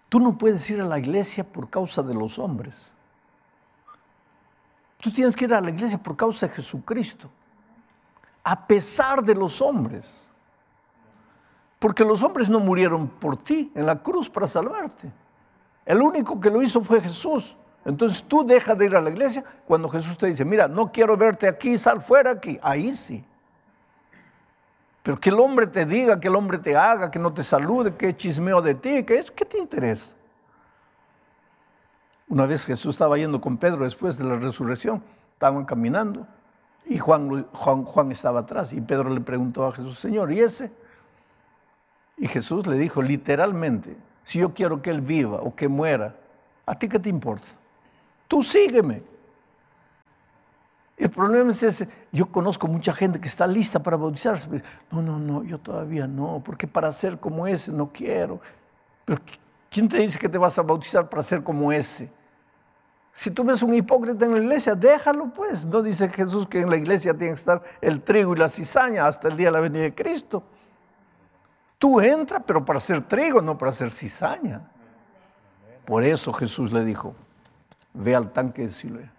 Tú 0.08 0.20
no 0.20 0.38
puedes 0.38 0.70
ir 0.70 0.80
a 0.80 0.84
la 0.84 1.00
iglesia 1.00 1.42
por 1.42 1.68
causa 1.68 2.04
de 2.04 2.14
los 2.14 2.38
hombres. 2.38 2.92
Tú 4.98 5.10
tienes 5.10 5.34
que 5.34 5.46
ir 5.46 5.54
a 5.54 5.60
la 5.60 5.70
iglesia 5.70 5.98
por 5.98 6.16
causa 6.16 6.46
de 6.46 6.52
Jesucristo 6.52 7.28
a 8.44 8.66
pesar 8.66 9.22
de 9.22 9.34
los 9.34 9.60
hombres. 9.60 10.12
Porque 11.78 12.04
los 12.04 12.22
hombres 12.22 12.48
no 12.48 12.60
murieron 12.60 13.08
por 13.08 13.36
ti 13.36 13.72
en 13.74 13.86
la 13.86 14.00
cruz 14.00 14.28
para 14.28 14.46
salvarte. 14.46 15.10
El 15.84 16.00
único 16.00 16.40
que 16.40 16.50
lo 16.50 16.62
hizo 16.62 16.82
fue 16.82 17.00
Jesús. 17.00 17.56
Entonces 17.84 18.22
tú 18.22 18.44
dejas 18.46 18.78
de 18.78 18.86
ir 18.86 18.94
a 18.94 19.00
la 19.00 19.10
iglesia 19.10 19.42
cuando 19.66 19.88
Jesús 19.88 20.16
te 20.16 20.28
dice, 20.28 20.44
mira, 20.44 20.68
no 20.68 20.92
quiero 20.92 21.16
verte 21.16 21.48
aquí, 21.48 21.76
sal 21.76 22.00
fuera 22.00 22.30
aquí. 22.30 22.58
Ahí 22.62 22.94
sí. 22.94 23.24
Pero 25.02 25.18
que 25.18 25.30
el 25.30 25.40
hombre 25.40 25.66
te 25.66 25.84
diga, 25.84 26.20
que 26.20 26.28
el 26.28 26.36
hombre 26.36 26.58
te 26.58 26.76
haga, 26.76 27.10
que 27.10 27.18
no 27.18 27.32
te 27.32 27.42
salude, 27.42 27.96
que 27.96 28.16
chismeo 28.16 28.62
de 28.62 28.74
ti, 28.74 29.02
que 29.02 29.24
¿qué 29.34 29.44
te 29.44 29.58
interesa? 29.58 30.14
Una 32.28 32.46
vez 32.46 32.64
Jesús 32.64 32.94
estaba 32.94 33.18
yendo 33.18 33.40
con 33.40 33.58
Pedro 33.58 33.84
después 33.84 34.16
de 34.16 34.24
la 34.24 34.36
resurrección, 34.36 35.02
estaban 35.32 35.64
caminando 35.64 36.26
y 36.84 36.98
Juan, 36.98 37.46
Juan, 37.52 37.84
Juan 37.84 38.12
estaba 38.12 38.40
atrás 38.40 38.72
y 38.72 38.80
Pedro 38.80 39.10
le 39.10 39.20
preguntó 39.20 39.66
a 39.66 39.72
Jesús, 39.72 39.98
Señor, 39.98 40.32
¿y 40.32 40.40
ese? 40.40 40.70
Y 42.16 42.28
Jesús 42.28 42.66
le 42.66 42.76
dijo 42.76 43.02
literalmente, 43.02 43.96
si 44.24 44.38
yo 44.38 44.52
quiero 44.54 44.82
que 44.82 44.90
él 44.90 45.00
viva 45.00 45.40
o 45.42 45.54
que 45.54 45.68
muera, 45.68 46.16
¿a 46.66 46.74
ti 46.74 46.88
qué 46.88 46.98
te 46.98 47.08
importa? 47.08 47.48
Tú 48.28 48.42
sígueme. 48.42 49.02
El 50.96 51.10
problema 51.10 51.50
es 51.50 51.62
ese, 51.62 51.88
yo 52.12 52.26
conozco 52.26 52.68
mucha 52.68 52.92
gente 52.92 53.20
que 53.20 53.26
está 53.26 53.46
lista 53.46 53.82
para 53.82 53.96
bautizarse. 53.96 54.48
No, 54.90 55.02
no, 55.02 55.18
no, 55.18 55.42
yo 55.42 55.58
todavía 55.58 56.06
no, 56.06 56.42
porque 56.44 56.66
para 56.68 56.92
ser 56.92 57.18
como 57.18 57.46
ese 57.46 57.72
no 57.72 57.90
quiero. 57.92 58.40
Pero 59.04 59.20
¿quién 59.68 59.88
te 59.88 59.98
dice 59.98 60.18
que 60.18 60.28
te 60.28 60.38
vas 60.38 60.58
a 60.58 60.62
bautizar 60.62 61.08
para 61.08 61.22
ser 61.22 61.42
como 61.42 61.72
ese? 61.72 62.08
Si 63.14 63.30
tú 63.30 63.44
ves 63.44 63.62
un 63.62 63.74
hipócrita 63.74 64.24
en 64.24 64.32
la 64.32 64.38
iglesia, 64.38 64.74
déjalo 64.74 65.32
pues. 65.32 65.66
No 65.66 65.82
dice 65.82 66.08
Jesús 66.08 66.48
que 66.48 66.60
en 66.60 66.70
la 66.70 66.76
iglesia 66.76 67.12
tiene 67.12 67.28
que 67.28 67.40
estar 67.40 67.62
el 67.80 68.00
trigo 68.02 68.34
y 68.34 68.38
la 68.38 68.48
cizaña 68.48 69.06
hasta 69.06 69.28
el 69.28 69.36
día 69.36 69.48
de 69.48 69.52
la 69.52 69.60
venida 69.60 69.82
de 69.82 69.94
Cristo. 69.94 70.42
Tú 71.78 72.00
entras, 72.00 72.42
pero 72.46 72.64
para 72.64 72.78
hacer 72.78 73.02
trigo, 73.02 73.42
no 73.42 73.58
para 73.58 73.70
hacer 73.70 73.90
cizaña. 73.90 74.62
Por 75.84 76.04
eso 76.04 76.32
Jesús 76.32 76.72
le 76.72 76.84
dijo, 76.84 77.14
ve 77.92 78.14
al 78.14 78.32
tanque 78.32 78.62
de 78.62 78.70
Siloé. 78.70 79.10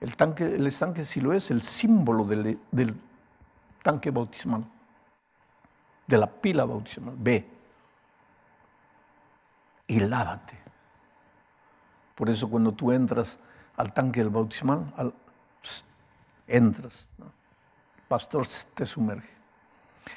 El, 0.00 0.16
tanque, 0.16 0.44
el 0.44 0.66
estanque 0.66 1.00
de 1.00 1.06
Siloé 1.06 1.38
es 1.38 1.50
el 1.50 1.62
símbolo 1.62 2.24
del, 2.24 2.58
del 2.70 2.94
tanque 3.82 4.10
bautismal, 4.10 4.64
de 6.06 6.18
la 6.18 6.26
pila 6.26 6.64
bautismal. 6.64 7.14
Ve 7.16 7.48
y 9.86 10.00
lávate. 10.00 10.63
Por 12.14 12.30
eso 12.30 12.48
cuando 12.48 12.72
tú 12.72 12.92
entras 12.92 13.38
al 13.76 13.92
tanque 13.92 14.20
del 14.20 14.30
bautismal, 14.30 14.92
entras, 16.46 17.08
el 17.18 18.02
pastor 18.08 18.46
te 18.74 18.86
sumerge. 18.86 19.34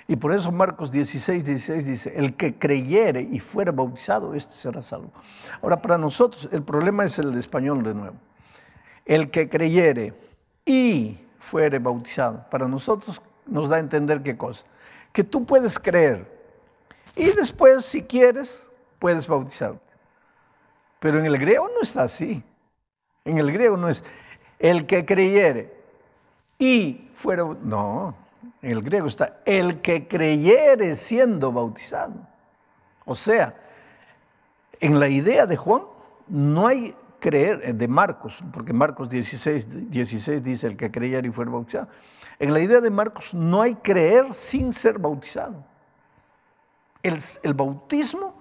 Y 0.07 0.15
por 0.15 0.33
eso 0.33 0.51
Marcos 0.51 0.91
16, 0.91 1.45
16 1.45 1.85
dice, 1.85 2.13
el 2.15 2.35
que 2.35 2.57
creyere 2.57 3.21
y 3.21 3.39
fuera 3.39 3.71
bautizado, 3.71 4.33
este 4.33 4.53
será 4.53 4.81
salvo. 4.81 5.11
Ahora, 5.61 5.81
para 5.81 5.97
nosotros 5.97 6.49
el 6.51 6.63
problema 6.63 7.05
es 7.05 7.17
el 7.19 7.35
español 7.37 7.83
de 7.83 7.93
nuevo. 7.93 8.15
El 9.05 9.31
que 9.31 9.49
creyere 9.49 10.13
y 10.65 11.17
fuere 11.39 11.79
bautizado, 11.79 12.45
para 12.49 12.67
nosotros 12.67 13.21
nos 13.45 13.69
da 13.69 13.77
a 13.77 13.79
entender 13.79 14.21
qué 14.21 14.37
cosa. 14.37 14.65
Que 15.13 15.23
tú 15.23 15.45
puedes 15.45 15.79
creer 15.79 16.37
y 17.15 17.31
después, 17.31 17.85
si 17.85 18.03
quieres, 18.03 18.67
puedes 18.99 19.27
bautizarte. 19.27 19.86
Pero 21.07 21.19
en 21.19 21.25
el 21.25 21.37
griego 21.37 21.69
no 21.73 21.83
está 21.83 22.03
así. 22.03 22.43
En 23.23 23.37
el 23.37 23.49
griego 23.49 23.77
no 23.77 23.87
es 23.87 24.03
el 24.59 24.85
que 24.85 25.05
creyere 25.05 25.73
y 26.59 27.09
fuera... 27.15 27.45
No, 27.63 28.13
en 28.61 28.71
el 28.71 28.81
griego 28.81 29.07
está 29.07 29.39
el 29.45 29.79
que 29.79 30.05
creyere 30.05 30.97
siendo 30.97 31.53
bautizado. 31.53 32.15
O 33.05 33.15
sea, 33.15 33.55
en 34.81 34.99
la 34.99 35.07
idea 35.07 35.45
de 35.45 35.55
Juan 35.55 35.83
no 36.27 36.67
hay 36.67 36.93
creer, 37.21 37.61
eh, 37.63 37.71
de 37.71 37.87
Marcos, 37.87 38.43
porque 38.51 38.73
Marcos 38.73 39.09
16, 39.09 39.89
16 39.89 40.43
dice 40.43 40.67
el 40.67 40.75
que 40.75 40.91
creyere 40.91 41.29
y 41.29 41.31
fuera 41.31 41.51
bautizado. 41.51 41.87
En 42.37 42.51
la 42.51 42.59
idea 42.59 42.81
de 42.81 42.89
Marcos 42.89 43.33
no 43.33 43.61
hay 43.61 43.75
creer 43.75 44.33
sin 44.33 44.73
ser 44.73 44.99
bautizado. 44.99 45.63
El, 47.01 47.17
el 47.43 47.53
bautismo 47.53 48.36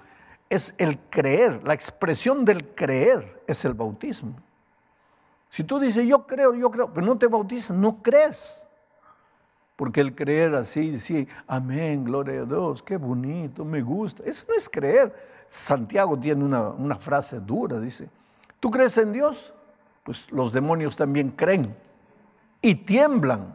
es 0.48 0.74
el 0.78 0.98
creer, 1.10 1.62
la 1.64 1.74
expresión 1.74 2.44
del 2.44 2.74
creer 2.74 3.42
es 3.46 3.64
el 3.64 3.74
bautismo. 3.74 4.36
Si 5.50 5.64
tú 5.64 5.78
dices 5.78 6.06
yo 6.06 6.26
creo, 6.26 6.54
yo 6.54 6.70
creo, 6.70 6.92
pero 6.92 7.06
no 7.06 7.16
te 7.16 7.26
bautizas, 7.26 7.76
no 7.76 8.02
crees. 8.02 8.62
Porque 9.76 10.00
el 10.00 10.14
creer 10.14 10.54
así, 10.54 10.98
sí, 11.00 11.28
amén, 11.46 12.04
gloria 12.04 12.42
a 12.42 12.44
Dios, 12.44 12.82
qué 12.82 12.96
bonito, 12.96 13.64
me 13.64 13.82
gusta. 13.82 14.22
Eso 14.24 14.46
no 14.48 14.54
es 14.54 14.68
creer. 14.68 15.14
Santiago 15.48 16.18
tiene 16.18 16.44
una, 16.44 16.68
una 16.70 16.96
frase 16.96 17.40
dura, 17.40 17.78
dice, 17.78 18.08
¿tú 18.58 18.70
crees 18.70 18.96
en 18.98 19.12
Dios? 19.12 19.52
Pues 20.02 20.30
los 20.30 20.52
demonios 20.52 20.96
también 20.96 21.30
creen 21.30 21.76
y 22.62 22.74
tiemblan. 22.74 23.54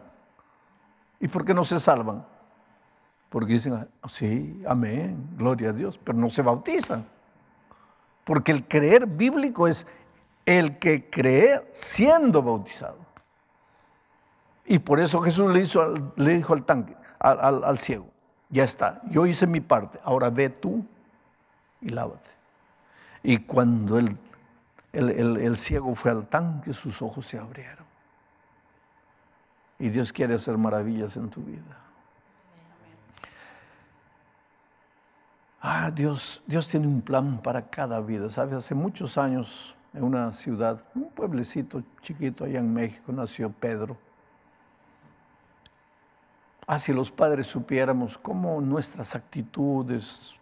¿Y 1.20 1.28
por 1.28 1.46
qué 1.46 1.54
no 1.54 1.64
se 1.64 1.80
salvan? 1.80 2.26
Porque 3.32 3.54
dicen, 3.54 3.76
ah, 3.76 3.88
sí, 4.10 4.62
amén, 4.68 5.30
gloria 5.38 5.70
a 5.70 5.74
Dios, 5.74 5.98
pero 6.04 6.18
no 6.18 6.30
se 6.30 6.42
bautizan. 6.42 7.08
Porque 8.26 8.52
el 8.52 8.68
creer 8.68 9.08
bíblico 9.08 9.70
es 9.70 9.88
el 10.46 10.78
que 10.80 11.10
cree 11.10 11.66
siendo 11.72 12.44
bautizado. 12.44 12.98
Y 14.66 14.80
por 14.80 15.00
eso 15.00 15.22
Jesús 15.22 15.50
le, 15.54 15.62
hizo, 15.62 16.14
le 16.18 16.36
dijo 16.36 16.54
al 16.54 16.66
tanque, 16.66 16.94
al, 17.20 17.80
ciego, 17.80 18.08
ya 18.50 18.66
está, 18.66 19.02
yo 19.10 19.26
hice 19.26 19.48
mi 19.48 19.62
parte, 19.62 19.98
ahora 20.04 20.30
ve 20.30 20.50
tú 20.50 20.86
y 21.80 21.88
lávate. 21.88 22.32
Y 23.24 23.38
cuando 23.38 23.98
el, 23.98 24.18
el 24.92 25.58
ciego 25.58 25.96
fue 25.96 26.12
al 26.12 26.28
tanque, 26.28 26.74
sus 26.74 27.02
ojos 27.02 27.28
se 27.28 27.38
abrieron. 27.38 27.86
Y 29.80 29.88
Dios 29.88 30.12
quiere 30.12 30.34
hacer 30.34 30.58
maravillas 30.58 31.16
en 31.16 31.30
tu 31.30 31.42
vida. 31.42 31.78
Ah, 35.62 35.92
Dios, 35.92 36.42
Dios 36.48 36.68
tiene 36.68 36.88
un 36.88 37.02
plan 37.02 37.40
para 37.42 37.70
cada 37.70 38.02
vida. 38.02 38.30
¿Sabes? 38.30 38.56
Hace 38.56 38.74
muchos 38.74 39.18
años 39.18 39.76
en 39.94 40.04
una 40.04 40.34
ciudad, 40.34 40.84
un 40.96 41.10
pueblecito 41.10 41.84
chiquito 42.02 42.46
allá 42.46 42.60
en 42.60 42.74
México, 42.74 43.12
nació 43.12 43.52
Pedro. 43.52 43.96
Ah, 46.66 46.80
si 46.80 46.94
los 46.94 47.12
padres 47.12 47.48
supiéramos 47.48 48.18
cómo 48.18 48.60
nuestras 48.62 49.14
actitudes 49.16 50.34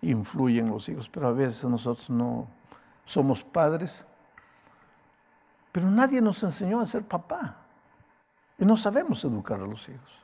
influyen 0.00 0.66
en 0.66 0.72
los 0.72 0.88
hijos, 0.88 1.08
pero 1.08 1.28
a 1.28 1.32
veces 1.32 1.64
nosotros 1.64 2.10
no 2.10 2.48
somos 3.04 3.44
padres, 3.44 4.04
pero 5.70 5.90
nadie 5.90 6.20
nos 6.20 6.42
enseñó 6.42 6.80
a 6.80 6.86
ser 6.86 7.04
papá 7.04 7.56
y 8.58 8.64
no 8.64 8.76
sabemos 8.76 9.24
educar 9.24 9.60
a 9.60 9.66
los 9.66 9.88
hijos. 9.88 10.18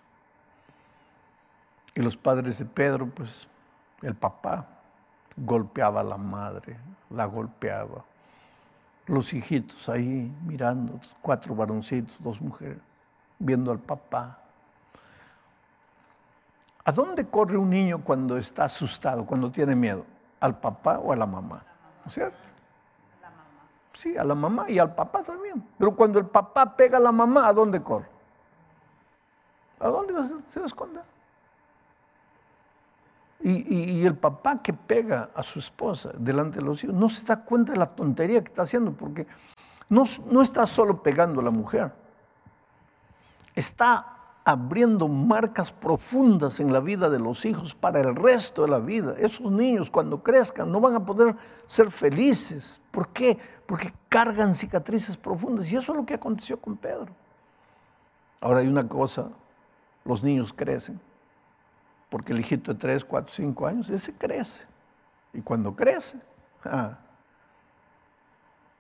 Y 1.95 2.01
los 2.01 2.17
padres 2.17 2.59
de 2.59 2.65
Pedro, 2.65 3.07
pues 3.07 3.49
el 4.03 4.15
papá 4.15 4.67
golpeaba 5.37 6.01
a 6.01 6.05
la 6.05 6.17
madre, 6.17 6.77
la 7.11 7.25
golpeaba. 7.25 8.05
Los 9.07 9.33
hijitos 9.33 9.89
ahí 9.89 10.33
mirando, 10.45 11.01
cuatro 11.21 11.55
varoncitos, 11.55 12.17
dos 12.21 12.41
mujeres, 12.41 12.79
viendo 13.39 13.73
al 13.73 13.79
papá. 13.79 14.39
¿A 16.85 16.93
dónde 16.93 17.27
corre 17.27 17.57
un 17.57 17.71
niño 17.71 18.03
cuando 18.03 18.37
está 18.37 18.65
asustado, 18.65 19.27
cuando 19.27 19.51
tiene 19.51 19.75
miedo? 19.75 20.05
¿Al 20.39 20.59
papá 20.59 20.99
o 20.99 21.13
a 21.13 21.17
la 21.17 21.27
mamá? 21.27 21.63
¿No 22.05 22.09
es 22.09 22.15
cierto? 22.15 22.39
Sí, 23.93 24.17
a 24.17 24.25
la 24.25 24.35
mamá 24.35 24.71
y 24.71 24.79
al 24.79 24.95
papá 24.95 25.23
también. 25.23 25.63
Pero 25.77 25.95
cuando 25.95 26.19
el 26.19 26.27
papá 26.27 26.77
pega 26.77 26.97
a 26.97 27.01
la 27.01 27.13
mamá, 27.13 27.49
¿a 27.49 27.53
dónde 27.53 27.83
corre? 27.83 28.09
¿A 29.81 29.89
dónde 29.89 30.15
se 30.53 30.61
va 30.61 30.65
a 30.65 30.67
esconder? 30.67 31.03
Y, 33.43 34.05
el 34.05 34.17
papá 34.17 34.59
que 34.63 34.75
pega 34.75 35.31
a 35.35 35.43
su 35.43 35.61
esposa 35.61 36.13
delante 36.19 36.59
de 36.59 36.65
los 36.65 36.85
hijos 36.85 36.95
no 36.95 37.09
se 37.09 37.25
da 37.25 37.43
cuenta 37.43 37.73
de 37.73 37.79
la 37.79 37.87
tontería 37.87 38.43
que 38.43 38.49
está 38.49 38.63
haciendo, 38.63 38.93
porque 38.93 39.27
no, 39.89 40.05
no 40.31 40.43
está 40.43 40.67
solo 40.67 41.03
pegando 41.03 41.41
a 41.41 41.45
la 41.45 41.51
mujer, 41.51 41.91
está 43.55 44.17
abriendo 44.45 45.09
marcas 45.09 45.73
profundas 45.73 46.61
en 46.61 46.73
la 46.73 46.81
vida 46.81 47.09
de 47.09 47.19
los 47.19 47.45
hijos 47.47 47.75
para 47.75 48.01
el 48.01 48.15
resto 48.15 48.63
de 48.63 48.69
la 48.69 48.79
vida. 48.79 49.15
Esos 49.17 49.51
niños 49.51 49.91
cuando 49.91 50.23
crezcan 50.23 50.71
no 50.71 50.81
van 50.81 50.95
a 50.95 51.05
poder 51.05 51.35
ser 51.67 51.91
felices. 51.91 52.81
¿Por 52.91 53.09
qué? 53.09 53.39
Porque 53.67 53.93
cargan 54.09 54.55
cicatrices 54.55 55.17
profundas. 55.17 55.71
Y 55.73 55.77
eso 55.77 55.93
es 55.93 55.99
lo 55.99 56.05
que 56.05 56.15
aconteció 56.15 56.61
con 56.61 56.77
Pedro. 56.77 57.13
Ahora 58.41 58.61
hay 58.61 58.69
una 58.69 58.87
cosa, 58.87 59.29
los 60.05 60.23
niños 60.23 60.53
crecen 60.53 61.01
porque 62.11 62.33
el 62.33 62.41
hijito 62.41 62.75
de 62.75 62.79
3, 62.79 63.05
4, 63.05 63.33
5 63.33 63.67
años, 63.67 63.89
ese 63.89 64.13
crece. 64.13 64.67
Y 65.33 65.41
cuando 65.41 65.75
crece, 65.75 66.21
ah, 66.65 66.99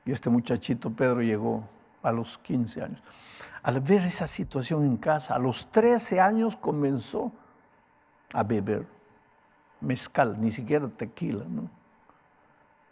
y 0.04 0.12
este 0.12 0.28
muchachito 0.28 0.90
Pedro 0.90 1.22
llegó 1.22 1.62
a 2.02 2.10
los 2.12 2.38
15 2.38 2.82
años. 2.82 3.02
Al 3.62 3.80
ver 3.80 4.02
esa 4.02 4.26
situación 4.26 4.84
en 4.84 4.96
casa, 4.96 5.34
a 5.34 5.38
los 5.38 5.70
13 5.70 6.20
años 6.20 6.56
comenzó 6.56 7.32
a 8.32 8.42
beber 8.42 8.86
mezcal, 9.80 10.40
ni 10.40 10.50
siquiera 10.50 10.88
tequila, 10.88 11.44
¿no? 11.48 11.70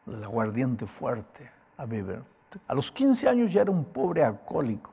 El 0.06 0.22
aguardiente 0.22 0.86
fuerte 0.86 1.50
a 1.76 1.84
beber. 1.84 2.22
A 2.66 2.74
los 2.74 2.90
15 2.92 3.28
años 3.28 3.52
ya 3.52 3.62
era 3.62 3.70
un 3.70 3.84
pobre 3.84 4.24
alcohólico. 4.24 4.90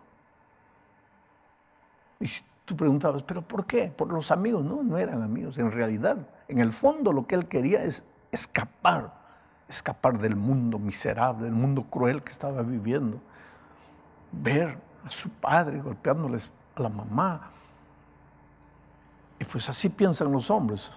Y 2.20 2.28
Tú 2.66 2.76
preguntabas, 2.76 3.22
¿pero 3.24 3.41
por 3.41 3.66
qué? 3.66 3.93
Por 3.95 4.11
los 4.11 4.32
amigos. 4.32 4.63
No, 4.63 4.82
no 4.82 4.97
eran 4.97 5.22
amigos. 5.22 5.57
En 5.57 5.72
realidad, 5.72 6.18
en 6.47 6.57
el 6.57 6.72
fondo 6.72 7.13
lo 7.13 7.28
que 7.28 7.36
él 7.36 7.47
quería 7.47 7.84
es 7.84 8.03
escapar, 8.32 9.13
escapar 9.70 10.18
del 10.18 10.36
mundo 10.36 10.80
miserable, 10.80 11.45
del 11.45 11.53
mundo 11.53 11.84
cruel 11.84 12.24
que 12.24 12.32
estaba 12.32 12.63
viviendo. 12.63 13.20
Ver 14.32 14.78
a 15.05 15.09
su 15.09 15.30
padre 15.30 15.80
golpeándoles 15.80 16.49
a 16.76 16.82
la 16.82 16.89
mamá. 16.89 17.51
Y 19.39 19.45
pues 19.45 19.70
así 19.70 19.89
piensan 19.89 20.32
los 20.32 20.49
hombres. 20.49 20.91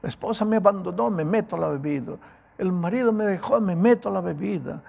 La 0.00 0.08
esposa 0.08 0.44
me 0.44 0.56
abandonó, 0.56 1.10
me 1.10 1.24
meto 1.24 1.56
a 1.56 1.58
la 1.58 1.68
bebida. 1.68 2.16
El 2.56 2.72
marido 2.72 3.12
me 3.12 3.26
dejó, 3.26 3.60
me 3.60 3.76
meto 3.76 4.08
a 4.08 4.12
la 4.12 4.20
bebida 4.20 4.82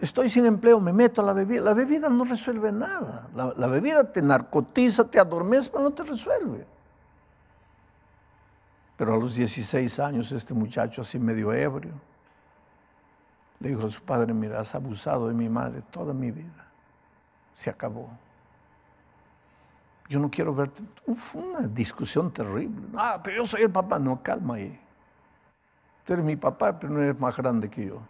estoy 0.00 0.28
sin 0.28 0.46
empleo, 0.46 0.80
me 0.80 0.92
meto 0.92 1.20
a 1.20 1.24
la 1.24 1.32
bebida. 1.32 1.62
La 1.62 1.74
bebida 1.74 2.08
no 2.08 2.24
resuelve 2.24 2.72
nada. 2.72 3.28
La, 3.34 3.66
bebida 3.66 4.10
te 4.10 4.22
narcotiza, 4.22 5.04
te 5.04 5.18
adormece, 5.18 5.70
pero 5.70 5.84
no 5.84 5.90
te 5.92 6.04
resuelve. 6.04 6.66
Pero 8.96 9.14
a 9.14 9.16
los 9.16 9.34
16 9.34 9.98
años 10.00 10.30
este 10.32 10.54
muchacho 10.54 11.02
así 11.02 11.18
medio 11.18 11.52
ebrio 11.52 11.92
Le 13.58 13.70
dijo 13.70 13.86
a 13.86 13.90
su 13.90 14.00
padre, 14.02 14.32
mira, 14.32 14.60
has 14.60 14.74
abusado 14.74 15.28
de 15.28 15.34
mi 15.34 15.48
madre 15.48 15.82
toda 15.90 16.14
mi 16.14 16.30
vida. 16.30 16.66
Se 17.54 17.70
acabó. 17.70 18.08
Yo 20.08 20.20
no 20.20 20.30
quiero 20.30 20.54
verte. 20.54 20.82
Fue 21.16 21.42
una 21.42 21.66
discusión 21.66 22.30
terrible. 22.30 22.88
Ah, 22.94 23.20
pero 23.22 23.38
yo 23.38 23.46
soy 23.46 23.62
el 23.62 23.70
papá. 23.70 23.98
No, 23.98 24.22
calma 24.22 24.56
ahí. 24.56 24.80
Tú 26.04 26.12
eres 26.12 26.24
mi 26.24 26.36
papá, 26.36 26.78
pero 26.78 26.92
no 26.92 27.02
eres 27.02 27.18
más 27.18 27.34
grande 27.36 27.70
que 27.70 27.86
yo. 27.86 28.00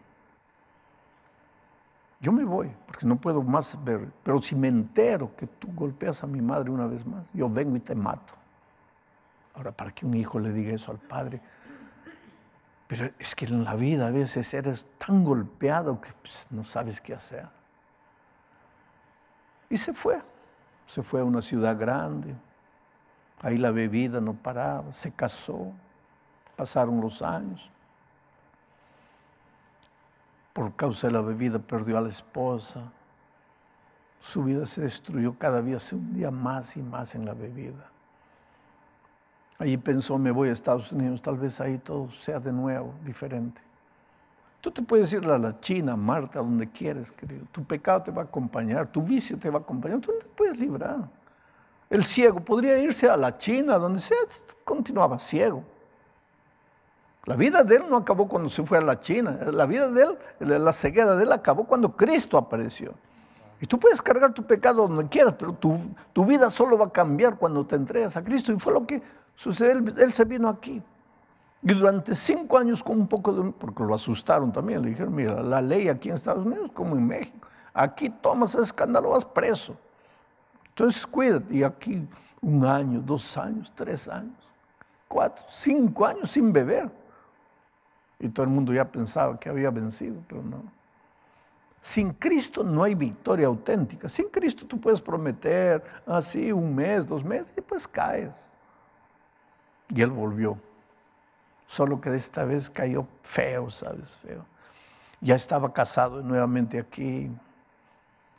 Yo 2.25 2.33
me 2.33 2.43
voy, 2.43 2.75
porque 2.87 3.05
no 3.05 3.17
puedo 3.17 3.43
más 3.43 3.79
ver. 3.85 4.11
Pero 4.23 4.41
si 4.41 4.57
me 4.57 4.69
entero 4.69 5.37
que 5.37 5.47
tú 5.47 5.69
golpeas 5.75 6.25
a 6.25 6.27
mi 6.27 6.41
madre 6.41 6.71
una 6.71 6.87
vez 6.87 7.05
más, 7.05 7.27
yo 7.35 7.51
vengo 7.51 7.77
y 7.77 7.81
te 7.81 7.95
mato. 7.95 8.33
Ahora, 9.53 9.73
para 9.73 9.93
que 9.93 10.07
un 10.07 10.15
hijo 10.15 10.39
le 10.39 10.51
diga 10.51 10.73
eso 10.73 10.91
al 10.91 10.97
padre, 10.97 11.43
pero 12.87 13.11
es 13.19 13.35
que 13.35 13.45
en 13.45 13.63
la 13.63 13.75
vida 13.75 14.07
a 14.07 14.11
veces 14.11 14.55
eres 14.55 14.87
tan 14.97 15.23
golpeado 15.23 16.01
que 16.01 16.13
pues, 16.15 16.47
no 16.49 16.65
sabes 16.65 16.99
qué 16.99 17.13
hacer. 17.13 17.47
Y 19.69 19.77
se 19.77 19.93
fue. 19.93 20.19
Se 20.87 21.03
fue 21.03 21.21
a 21.21 21.25
una 21.25 21.43
ciudad 21.43 21.79
grande. 21.79 22.35
Ahí 23.43 23.59
la 23.59 23.71
bebida 23.71 24.23
no 24.23 24.33
paraba. 24.33 24.91
Se 24.95 25.13
casó. 25.13 25.73
Pasaron 26.57 27.03
los 27.03 27.21
años. 27.21 27.71
Por 30.55 30.75
causa 30.77 31.09
de 31.09 31.13
la 31.13 31.21
bebida 31.21 31.59
perdió 31.59 31.99
a 31.99 32.01
la 32.01 32.09
esposa. 32.09 32.81
Su 34.19 34.45
vida 34.45 34.65
se 34.65 34.83
destruyó 34.83 35.37
cada 35.37 35.61
día, 35.61 35.79
se 35.79 35.97
hundía 35.97 36.31
más 36.31 36.79
y 36.79 36.83
más 36.83 37.15
en 37.15 37.27
la 37.27 37.35
bebida. 37.35 37.91
Allí 39.59 39.77
pensó, 39.77 40.17
me 40.17 40.31
voy 40.31 40.49
a 40.49 40.53
Estados 40.53 40.93
Unidos, 40.93 41.21
tal 41.21 41.37
vez 41.37 41.61
ahí 41.61 41.79
todo 41.79 42.11
sea 42.13 42.39
de 42.41 42.53
nuevo, 42.53 42.95
diferente. 43.05 43.61
Tú 44.61 44.71
te 44.71 44.81
puedes 44.81 45.13
ir 45.13 45.27
a 45.27 45.39
la 45.39 45.61
China, 45.61 45.97
Marta, 45.97 46.39
donde 46.39 46.71
quieres, 46.71 47.11
querido. 47.13 47.45
Tu 47.53 47.63
pecado 47.65 48.05
te 48.05 48.11
va 48.13 48.23
a 48.23 48.25
acompañar, 48.25 48.87
tu 48.87 49.03
vicio 49.03 49.37
te 49.37 49.51
va 49.51 49.59
a 49.59 49.63
acompañar, 49.63 50.01
tú 50.01 50.13
no 50.13 50.19
te 50.19 50.27
puedes 50.27 50.59
librar. 50.59 51.09
El 51.91 52.05
ciego 52.05 52.41
podría 52.41 52.79
irse 52.79 53.11
a 53.11 53.17
la 53.17 53.37
China, 53.37 53.77
donde 53.77 53.99
sea, 53.99 54.17
continuaba 54.65 55.19
ciego. 55.19 55.65
La 57.27 57.37
vida 57.37 57.65
de 57.65 57.77
él 57.77 57.83
no 57.89 57.97
acabó 57.97 58.29
cuando 58.29 58.49
se 58.49 58.65
fue 58.65 58.79
a 58.79 58.83
la 58.83 59.01
China, 59.01 59.39
la 59.51 59.67
vida 59.67 59.89
de 59.89 60.03
él, 60.03 60.19
la 60.65 60.73
ceguera 60.73 61.17
de 61.17 61.25
él 61.25 61.33
acabó 61.33 61.65
cuando 61.65 61.97
Cristo 61.97 62.37
apareció. 62.37 62.95
Y 63.61 63.67
tú 63.67 63.79
puedes 63.79 64.03
cargar 64.03 64.35
tu 64.35 64.43
pecado 64.43 64.87
donde 64.87 65.09
quieras, 65.09 65.35
pero 65.39 65.55
tu, 65.55 65.79
tu 66.13 66.27
vida 66.27 66.51
solo 66.51 66.77
va 66.77 66.87
a 66.87 66.91
cambiar 66.91 67.37
cuando 67.39 67.65
te 67.67 67.77
entregas 67.77 68.17
a 68.17 68.23
Cristo. 68.23 68.53
Y 68.53 68.59
fue 68.59 68.75
lo 68.75 68.87
que 68.87 69.03
Sucede, 69.37 69.73
él, 69.73 70.13
se 70.13 70.25
vino 70.25 70.49
aquí. 70.49 70.83
Y 71.63 71.73
durante 71.73 72.15
cinco 72.15 72.59
años 72.59 72.83
con 72.83 73.01
un 73.01 73.09
poco 73.09 73.33
de... 73.33 73.53
porque 73.53 73.83
lo 73.83 73.95
asustaron 73.95 74.53
también, 74.53 74.83
le 74.83 74.91
dijeron, 74.91 75.15
mira, 75.15 75.43
la 75.43 75.61
ley 75.61 75.89
aquí 75.89 76.11
en 76.11 76.17
Estados 76.17 76.45
Unidos 76.45 76.71
como 76.73 76.95
en 76.95 77.07
México. 77.07 77.47
Aquí 77.73 78.11
tomas 78.11 78.55
escándalo, 78.55 79.11
vas 79.11 79.25
preso. 79.25 79.77
Entonces 80.69 81.07
cuídate. 81.07 81.57
Y 81.57 81.63
aquí 81.63 82.07
un 82.41 82.65
año, 82.65 83.01
dos 83.01 83.37
años, 83.37 83.73
tres 83.75 84.09
años, 84.09 84.37
cuatro, 85.09 85.45
cinco 85.49 86.07
años 86.07 86.31
sin 86.31 86.53
beber. 86.53 86.91
Y 88.25 88.31
todo 88.31 88.45
el 88.45 88.51
mundo 88.51 88.73
ya 88.73 88.91
pensaba 88.91 89.39
que 89.39 89.51
había 89.51 89.69
vencido, 89.69 90.17
pero 90.27 90.43
no. 90.43 90.63
Sin 91.83 92.15
Cristo 92.15 92.65
no 92.65 92.83
hay 92.83 92.95
victoria 92.95 93.49
auténtica. 93.49 94.09
Sin 94.09 94.31
Cristo 94.31 94.67
tú 94.67 94.81
puedes 94.81 95.03
prometer 95.03 95.85
así 96.07 96.51
un 96.51 96.75
mes, 96.75 97.07
dos 97.07 97.23
meses 97.23 97.53
y 97.55 97.61
pues 97.61 97.87
caes. 97.87 98.47
Y 99.91 100.01
él 100.01 100.09
volvió. 100.09 100.59
Solo 101.67 102.01
que 102.01 102.15
esta 102.15 102.45
vez 102.45 102.71
cayó 102.71 103.07
feo, 103.23 103.69
¿sabes? 103.69 104.17
Feo. 104.17 104.47
Ya 105.21 105.35
estaba 105.35 105.71
casado 105.71 106.23
nuevamente 106.23 106.79
aquí. 106.79 107.31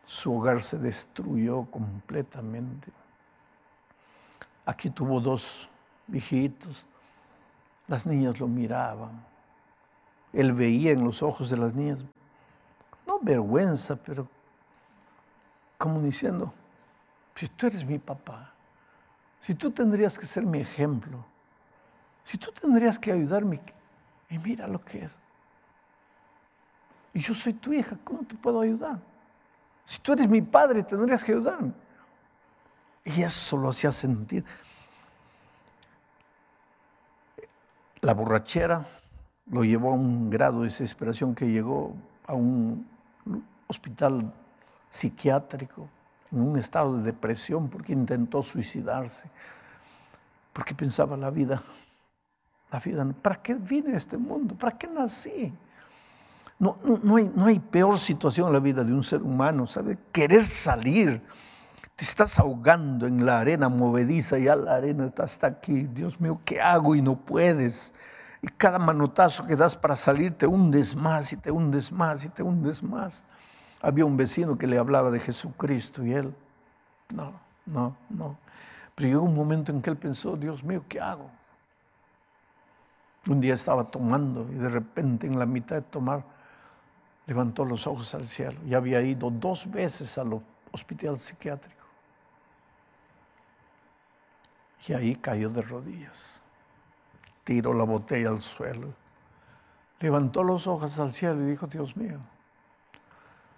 Su 0.08 0.36
hogar 0.36 0.64
se 0.64 0.80
destruyó 0.80 1.66
completamente. 1.66 2.92
Aquí 4.66 4.90
tuvo 4.90 5.20
dos 5.20 5.70
hijitos. 6.12 6.88
Las 7.88 8.08
niñas 8.08 8.40
lo 8.40 8.48
miraban. 8.48 9.35
Él 10.36 10.52
veía 10.52 10.92
en 10.92 11.04
los 11.06 11.24
ojos 11.24 11.50
de 11.50 11.56
las 11.56 11.74
niñas, 11.74 12.04
no 13.08 13.20
vergüenza, 13.22 13.96
pero 13.96 14.28
como 15.78 16.02
diciendo, 16.02 16.54
si 17.36 17.48
tú 17.48 17.68
eres 17.68 17.86
mi 17.86 18.00
papá, 18.00 18.52
si 19.40 19.56
tú 19.56 19.72
tendrías 19.72 20.20
que 20.20 20.26
ser 20.26 20.46
mi 20.46 20.60
ejemplo, 20.60 21.24
si 22.26 22.38
tú 22.38 22.52
tendrías 22.52 23.00
que 23.00 23.14
ayudarme, 23.14 23.62
y 24.30 24.38
mira 24.38 24.68
lo 24.68 24.84
que 24.84 25.06
es. 25.06 25.12
Y 27.14 27.22
yo 27.22 27.34
soy 27.34 27.54
tu 27.54 27.72
hija, 27.72 27.98
¿cómo 28.04 28.24
te 28.26 28.36
puedo 28.36 28.60
ayudar? 28.60 29.00
Si 29.86 30.00
tú 30.00 30.12
eres 30.12 30.28
mi 30.28 30.42
padre, 30.42 30.84
tendrías 30.84 31.24
que 31.24 31.32
ayudarme. 31.32 31.72
Y 33.06 33.22
eso 33.22 33.56
lo 33.56 33.70
hacía 33.70 33.92
sentir. 33.92 34.44
La 38.02 38.14
borrachera 38.14 38.86
lo 39.48 39.64
llevó 39.64 39.92
a 39.92 39.96
un 39.96 40.30
grado 40.30 40.60
de 40.60 40.66
desesperación 40.66 41.36
que 41.36 41.48
llegó 41.50 41.94
a 42.28 42.34
un 42.34 42.88
hospital 43.68 44.34
psiquiátrico, 44.90 45.88
en 46.32 46.42
un 46.42 46.58
estado 46.58 46.98
de 46.98 47.04
depresión, 47.04 47.70
porque 47.70 47.94
intentó 47.94 48.42
suicidarse, 48.42 49.30
porque 50.54 50.74
pensaba 50.74 51.16
la 51.16 51.30
vida 51.30 51.62
la 52.72 52.80
vida. 52.80 53.06
¿Para 53.22 53.36
qué 53.42 53.56
vine 53.56 53.94
a 53.94 53.98
este 53.98 54.18
mundo? 54.18 54.56
¿Para 54.56 54.78
qué 54.78 54.88
nací? 54.88 55.54
No, 56.58 56.78
no, 57.04 57.18
hay, 57.18 57.32
no 57.36 57.46
hay 57.46 57.60
peor 57.60 57.98
situación 57.98 58.48
en 58.48 58.54
la 58.54 58.60
vida 58.60 58.84
de 58.84 58.94
un 58.94 59.04
ser 59.04 59.22
humano, 59.22 59.68
¿sabe? 59.68 59.98
Querer 60.12 60.44
salir. 60.44 61.22
Te 61.96 62.04
estás 62.04 62.40
ahogando 62.40 63.08
en 63.08 63.26
la 63.26 63.40
arena 63.40 63.70
movediza, 63.70 64.38
ya 64.38 64.56
la 64.56 64.76
arena 64.76 65.06
está 65.06 65.24
hasta 65.24 65.48
aquí. 65.48 65.84
Dios 65.84 66.20
mío, 66.20 66.40
¿qué 66.44 66.62
hago? 66.62 66.96
Y 66.96 67.02
no 67.02 67.16
puedes. 67.16 67.94
Y 68.46 68.48
cada 68.48 68.78
manotazo 68.78 69.48
que 69.48 69.56
das 69.56 69.76
para 69.76 69.96
salir 69.96 70.38
te 70.38 70.46
hundes 70.46 70.96
más 70.96 71.34
y 71.34 71.36
te 71.36 71.50
hundes 71.50 71.92
más 71.92 72.24
y 72.26 72.30
te 72.30 72.44
hundes 72.44 72.84
más. 72.84 73.24
Había 73.82 74.06
un 74.06 74.16
vecino 74.16 74.56
que 74.56 74.68
le 74.68 74.78
hablaba 74.78 75.10
de 75.10 75.20
Jesucristo 75.20 76.06
y 76.06 76.14
él, 76.14 76.32
no, 77.12 77.34
no, 77.66 77.98
no. 78.08 78.38
Pero 78.94 79.10
llegó 79.10 79.24
un 79.24 79.36
momento 79.36 79.72
en 79.72 79.82
que 79.82 79.90
él 79.90 79.98
pensó, 79.98 80.38
Dios 80.38 80.64
mío, 80.64 80.84
¿qué 80.88 81.02
hago? 81.02 81.28
Un 83.28 83.42
día 83.42 83.56
estaba 83.56 83.84
tomando 83.84 84.48
y 84.52 84.54
de 84.54 84.70
repente 84.70 85.26
en 85.26 85.40
la 85.40 85.48
mitad 85.48 85.78
de 85.78 85.82
tomar 85.82 86.24
levantó 87.26 87.66
los 87.66 87.88
ojos 87.88 88.14
al 88.14 88.28
cielo 88.28 88.60
y 88.64 88.76
había 88.76 89.02
ido 89.02 89.32
dos 89.32 89.72
veces 89.72 90.20
al 90.20 90.40
hospital 90.72 91.18
psiquiátrico. 91.18 91.84
Y 94.88 94.94
ahí 94.94 95.16
cayó 95.16 95.50
de 95.50 95.64
rodillas, 95.64 96.44
tiró 97.46 97.74
la 97.74 97.86
botella 97.86 98.30
al 98.30 98.42
suelo, 98.42 98.90
levantó 100.02 100.44
los 100.44 100.68
ojos 100.68 101.00
al 101.00 101.14
cielo 101.14 101.42
y 101.44 101.52
dijo, 101.52 101.68
Dios 101.68 101.96
mío, 101.96 102.20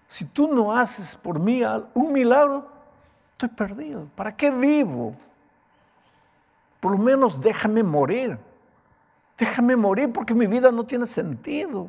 si 0.07 0.25
tú 0.25 0.53
no 0.53 0.77
haces 0.77 1.15
por 1.15 1.39
mí 1.39 1.63
un 1.93 2.13
milagro, 2.13 2.67
estoy 3.31 3.49
perdido. 3.49 4.07
¿Para 4.15 4.35
qué 4.35 4.51
vivo? 4.51 5.15
Por 6.79 6.91
lo 6.91 6.97
menos 6.97 7.41
déjame 7.41 7.81
morir. 7.81 8.37
Déjame 9.37 9.75
morir 9.75 10.11
porque 10.11 10.33
mi 10.33 10.47
vida 10.47 10.71
no 10.71 10.85
tiene 10.85 11.05
sentido. 11.05 11.87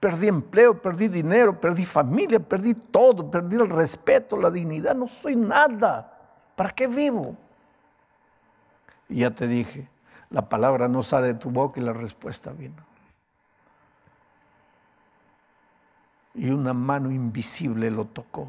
Perdí 0.00 0.28
empleo, 0.28 0.80
perdí 0.80 1.08
dinero, 1.08 1.60
perdí 1.60 1.84
familia, 1.84 2.38
perdí 2.38 2.74
todo, 2.74 3.28
perdí 3.30 3.56
el 3.56 3.68
respeto, 3.68 4.36
la 4.36 4.50
dignidad, 4.50 4.94
no 4.94 5.08
soy 5.08 5.34
nada. 5.34 6.14
¿Para 6.54 6.70
qué 6.70 6.86
vivo? 6.86 7.36
Y 9.08 9.20
ya 9.20 9.30
te 9.30 9.48
dije, 9.48 9.88
la 10.30 10.48
palabra 10.48 10.88
no 10.88 11.02
sale 11.02 11.28
de 11.28 11.34
tu 11.34 11.50
boca 11.50 11.80
y 11.80 11.84
la 11.84 11.92
respuesta 11.92 12.52
vino. 12.52 12.86
Y 16.34 16.50
una 16.50 16.72
mano 16.72 17.10
invisible 17.10 17.90
lo 17.90 18.04
tocó. 18.04 18.48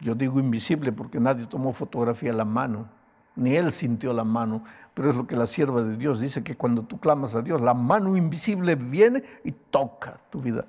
Yo 0.00 0.14
digo 0.14 0.40
invisible 0.40 0.92
porque 0.92 1.20
nadie 1.20 1.46
tomó 1.46 1.72
fotografía 1.72 2.32
de 2.32 2.36
la 2.36 2.44
mano 2.44 2.88
ni 3.34 3.56
él 3.56 3.72
sintió 3.72 4.12
la 4.12 4.24
mano, 4.24 4.64
pero 4.94 5.10
es 5.10 5.16
lo 5.16 5.26
que 5.26 5.36
la 5.36 5.46
sierva 5.46 5.82
de 5.82 5.96
Dios 5.96 6.20
dice, 6.20 6.42
que 6.42 6.56
cuando 6.56 6.82
tú 6.82 6.98
clamas 6.98 7.34
a 7.34 7.42
Dios, 7.42 7.60
la 7.60 7.74
mano 7.74 8.16
invisible 8.16 8.74
viene 8.74 9.22
y 9.44 9.52
toca 9.52 10.20
tu 10.30 10.40
vida. 10.40 10.66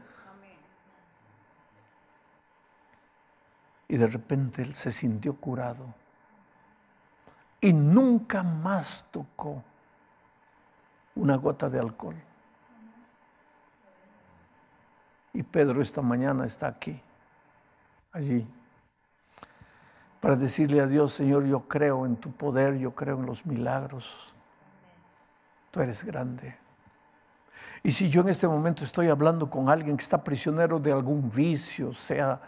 Y 3.87 3.97
de 3.97 4.07
repente 4.07 4.61
él 4.61 4.73
se 4.73 4.91
sintió 4.91 5.35
curado 5.35 5.93
y 7.63 7.73
nunca 7.73 8.43
más 8.43 9.05
tocó 9.09 9.63
una 11.15 11.35
gota 11.37 11.69
de 11.69 11.79
alcohol. 11.79 12.15
Y 15.33 15.41
Pedro 15.41 15.81
esta 15.81 16.01
mañana 16.01 16.45
está 16.45 16.67
aquí, 16.67 17.01
allí 18.11 18.47
para 20.23 20.37
decirle 20.37 20.79
a 20.79 20.87
Dios, 20.87 21.11
Señor, 21.11 21.45
yo 21.45 21.67
creo 21.67 22.05
en 22.05 22.15
tu 22.15 22.31
poder, 22.31 22.77
yo 22.77 22.95
creo 22.95 23.19
en 23.19 23.25
los 23.25 23.45
milagros. 23.45 24.33
Tú 25.69 25.81
eres 25.81 26.01
grande. 26.01 26.55
Y 27.83 27.91
si 27.91 28.09
yo 28.09 28.21
en 28.21 28.29
este 28.29 28.47
momento 28.47 28.85
estoy 28.85 29.09
hablando 29.09 29.49
con 29.49 29.67
alguien 29.67 29.97
que 29.97 30.03
está 30.03 30.23
prisionero 30.23 30.79
de 30.79 30.93
algún 30.93 31.29
vicio, 31.29 31.93
sea 31.93 32.39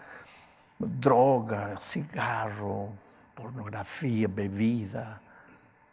droga, 0.80 1.76
cigarro, 1.76 2.92
pornografía, 3.36 4.28
bebida, 4.28 5.22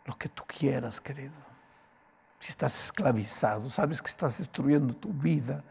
lo 0.06 0.16
que 0.16 0.28
tú 0.28 0.44
quieras, 0.46 1.00
querido. 1.00 1.34
Si 2.38 2.50
estás 2.50 2.84
esclavizado, 2.84 3.68
sabes 3.70 4.00
que 4.00 4.08
estás 4.08 4.38
destruyendo 4.38 4.94
tu 4.94 5.12
vida, 5.12 5.62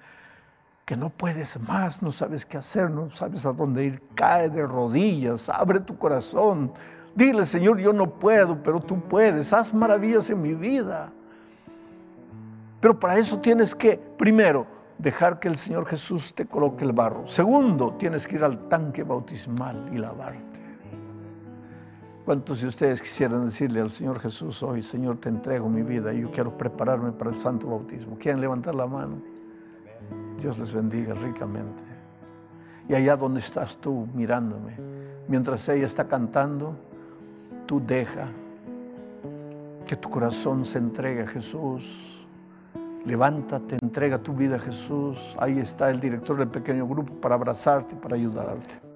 que 0.86 0.96
no 0.96 1.10
puedes 1.10 1.60
más, 1.60 2.02
no 2.02 2.12
sabes 2.12 2.46
qué 2.46 2.58
hacer, 2.58 2.90
no 2.90 3.10
sabes 3.12 3.46
a 3.46 3.54
dónde 3.54 3.86
ir, 3.86 4.04
cae 4.16 4.50
de 4.50 4.66
rodillas, 4.66 5.50
abre 5.50 5.80
tu 5.80 5.98
corazón, 5.98 6.72
dile, 7.16 7.46
Señor, 7.46 7.80
yo 7.80 7.94
no 7.94 8.10
puedo, 8.10 8.62
pero 8.62 8.80
tú 8.80 9.02
puedes, 9.02 9.52
haz 9.54 9.74
maravillas 9.74 10.30
en 10.30 10.42
mi 10.42 10.54
vida. 10.54 11.12
Pero 12.80 13.00
para 13.00 13.18
eso 13.18 13.40
tienes 13.40 13.76
que, 13.76 13.98
primero, 13.98 14.66
dejar 14.98 15.40
que 15.40 15.48
el 15.48 15.58
Señor 15.58 15.86
Jesús 15.86 16.34
te 16.34 16.46
coloque 16.46 16.86
el 16.86 16.94
barro. 16.94 17.28
Segundo, 17.28 17.94
tienes 17.94 18.28
que 18.28 18.36
ir 18.36 18.44
al 18.44 18.70
tanque 18.70 19.04
bautismal 19.04 19.90
y 19.94 19.98
lavarte. 19.98 20.61
¿Cuántos 22.26 22.62
de 22.62 22.68
ustedes 22.68 23.02
quisieran 23.02 23.46
decirle 23.46 23.82
al 23.82 23.90
Señor 23.90 24.20
Jesús 24.20 24.62
hoy, 24.64 24.84
Señor, 24.84 25.18
te 25.18 25.30
entrego 25.30 25.68
mi 25.68 25.82
vida 25.82 26.14
y 26.14 26.22
yo 26.22 26.32
quiero 26.32 26.58
prepararme 26.58 27.12
para 27.12 27.32
el 27.32 27.38
santo 27.38 27.68
bautismo? 27.68 28.18
¿Quieren 28.18 28.40
levantar 28.40 28.76
la 28.76 28.86
mano? 28.86 29.22
Dios 30.40 30.58
les 30.60 30.74
bendiga 30.74 31.14
ricamente. 31.14 31.84
Y 32.88 32.94
allá 32.94 33.16
donde 33.16 33.40
estás 33.40 33.78
tú 33.78 34.08
mirándome, 34.14 34.76
mientras 35.28 35.68
ella 35.70 35.86
está 35.86 36.08
cantando, 36.08 36.76
tú 37.66 37.82
deja 37.86 38.28
que 39.86 39.96
tu 39.96 40.10
corazón 40.10 40.66
se 40.66 40.78
entregue 40.78 41.24
a 41.24 41.28
Jesús 41.28 42.22
Levántate, 43.06 43.78
entrega 43.82 44.20
tu 44.20 44.34
vida 44.34 44.58
a 44.58 44.60
Jesús. 44.60 45.36
Ahí 45.40 45.58
está 45.60 45.90
el 45.90 46.00
director 46.00 46.38
del 46.38 46.50
pequeño 46.50 46.88
grupo 46.88 47.14
para 47.16 47.36
abrazarte, 47.36 47.96
para 47.96 48.16
ayudarte. 48.16 48.91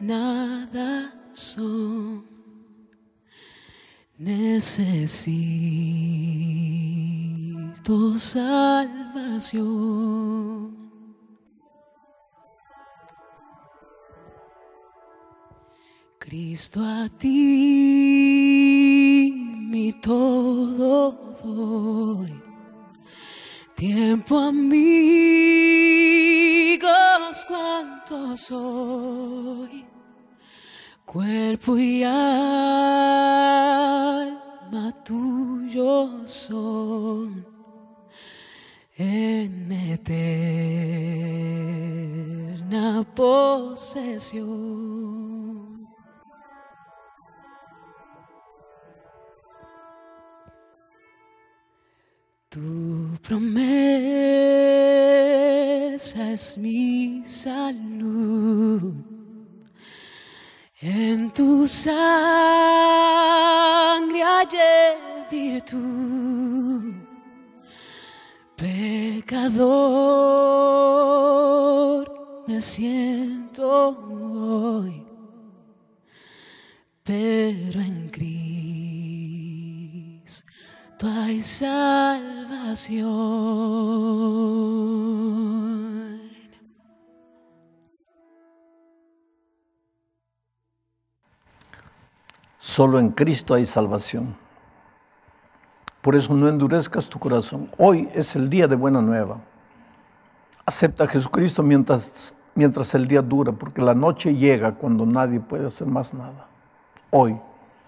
Nada 0.00 1.12
son, 1.32 2.24
necesito 4.16 4.92
salvación. 8.18 9.62
Cristo 16.18 16.80
a 16.80 17.08
ti 17.18 17.28
mi 19.70 19.92
todo 20.00 21.12
doy. 21.42 22.41
Tiempo 23.82 24.38
amigos 24.38 24.78
cuanto 27.48 28.36
soy. 28.36 29.84
Cuerpo 31.04 31.76
y 31.76 32.04
alma 32.04 32.22
tuyo 35.02 36.24
son 36.24 37.44
en 38.96 39.72
eterna 39.72 40.24
posesión. 43.16 44.42
Tu 52.52 53.16
promesa 53.22 53.62
es 56.32 56.58
mi 56.58 57.24
salud. 57.24 58.92
En 60.82 61.30
tu 61.32 61.66
sangre 61.66 62.02
hay 64.22 64.46
virtud. 65.30 66.92
Pecador 68.54 70.04
me 72.46 72.60
siento 72.60 73.96
hoy, 73.96 75.02
pero 77.02 77.80
en 77.80 78.10
Cristo 78.10 78.61
hay 81.08 81.40
salud. 81.40 82.32
Solo 92.58 92.98
en 92.98 93.10
Cristo 93.10 93.54
hay 93.54 93.66
salvación. 93.66 94.36
Por 96.00 96.16
eso 96.16 96.34
no 96.34 96.48
endurezcas 96.48 97.08
tu 97.08 97.18
corazón. 97.18 97.70
Hoy 97.78 98.08
es 98.14 98.34
el 98.34 98.48
día 98.48 98.66
de 98.66 98.76
buena 98.76 99.00
nueva. 99.00 99.40
Acepta 100.64 101.04
a 101.04 101.06
Jesucristo 101.06 101.62
mientras, 101.62 102.34
mientras 102.54 102.94
el 102.94 103.06
día 103.06 103.22
dura, 103.22 103.52
porque 103.52 103.82
la 103.82 103.94
noche 103.94 104.34
llega 104.34 104.74
cuando 104.74 105.04
nadie 105.06 105.40
puede 105.40 105.66
hacer 105.66 105.86
más 105.86 106.14
nada. 106.14 106.48
Hoy, 107.10 107.38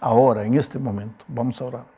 ahora, 0.01 0.45
en 0.45 0.55
este 0.55 0.79
momento. 0.79 1.25
Vamos 1.29 1.61
a 1.61 1.65
orar. 1.65 1.94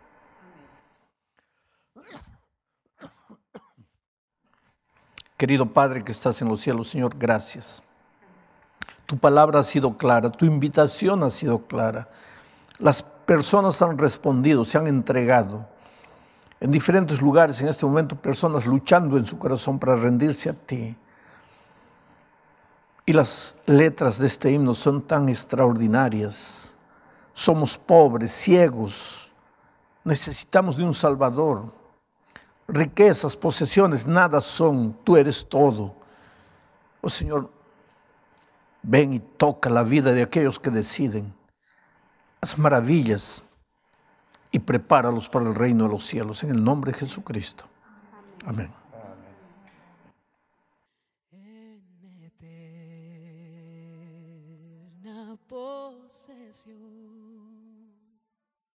Querido 5.36 5.66
Padre 5.66 6.02
que 6.02 6.12
estás 6.12 6.40
en 6.40 6.48
los 6.48 6.60
cielos, 6.60 6.88
Señor, 6.88 7.14
gracias. 7.18 7.82
Tu 9.04 9.18
palabra 9.18 9.60
ha 9.60 9.62
sido 9.62 9.96
clara, 9.96 10.32
tu 10.32 10.46
invitación 10.46 11.22
ha 11.22 11.30
sido 11.30 11.66
clara. 11.66 12.08
Las 12.78 13.02
personas 13.02 13.80
han 13.82 13.98
respondido, 13.98 14.64
se 14.64 14.78
han 14.78 14.86
entregado. 14.86 15.66
En 16.58 16.70
diferentes 16.70 17.20
lugares 17.20 17.60
en 17.60 17.68
este 17.68 17.84
momento, 17.84 18.16
personas 18.16 18.66
luchando 18.66 19.18
en 19.18 19.26
su 19.26 19.38
corazón 19.38 19.78
para 19.78 19.96
rendirse 19.96 20.48
a 20.48 20.54
ti. 20.54 20.96
Y 23.04 23.12
las 23.12 23.56
letras 23.66 24.18
de 24.18 24.26
este 24.26 24.50
himno 24.50 24.74
son 24.74 25.02
tan 25.02 25.28
extraordinarias. 25.28 26.74
Somos 27.34 27.76
pobres, 27.76 28.32
ciegos, 28.32 29.30
necesitamos 30.02 30.76
de 30.78 30.84
un 30.84 30.94
Salvador 30.94 31.85
riquezas, 32.68 33.36
posesiones, 33.36 34.06
nada 34.06 34.40
son, 34.40 34.96
tú 35.04 35.16
eres 35.16 35.46
todo. 35.48 35.94
Oh 37.00 37.08
Señor, 37.08 37.50
ven 38.82 39.12
y 39.12 39.20
toca 39.20 39.70
la 39.70 39.82
vida 39.82 40.12
de 40.12 40.22
aquellos 40.22 40.58
que 40.58 40.70
deciden. 40.70 41.34
Haz 42.40 42.58
maravillas 42.58 43.42
y 44.50 44.58
prepáralos 44.58 45.28
para 45.28 45.48
el 45.48 45.54
reino 45.54 45.84
de 45.84 45.90
los 45.90 46.06
cielos, 46.06 46.42
en 46.42 46.50
el 46.50 46.62
nombre 46.62 46.92
de 46.92 46.98
Jesucristo. 46.98 47.64
Amén. 48.44 48.85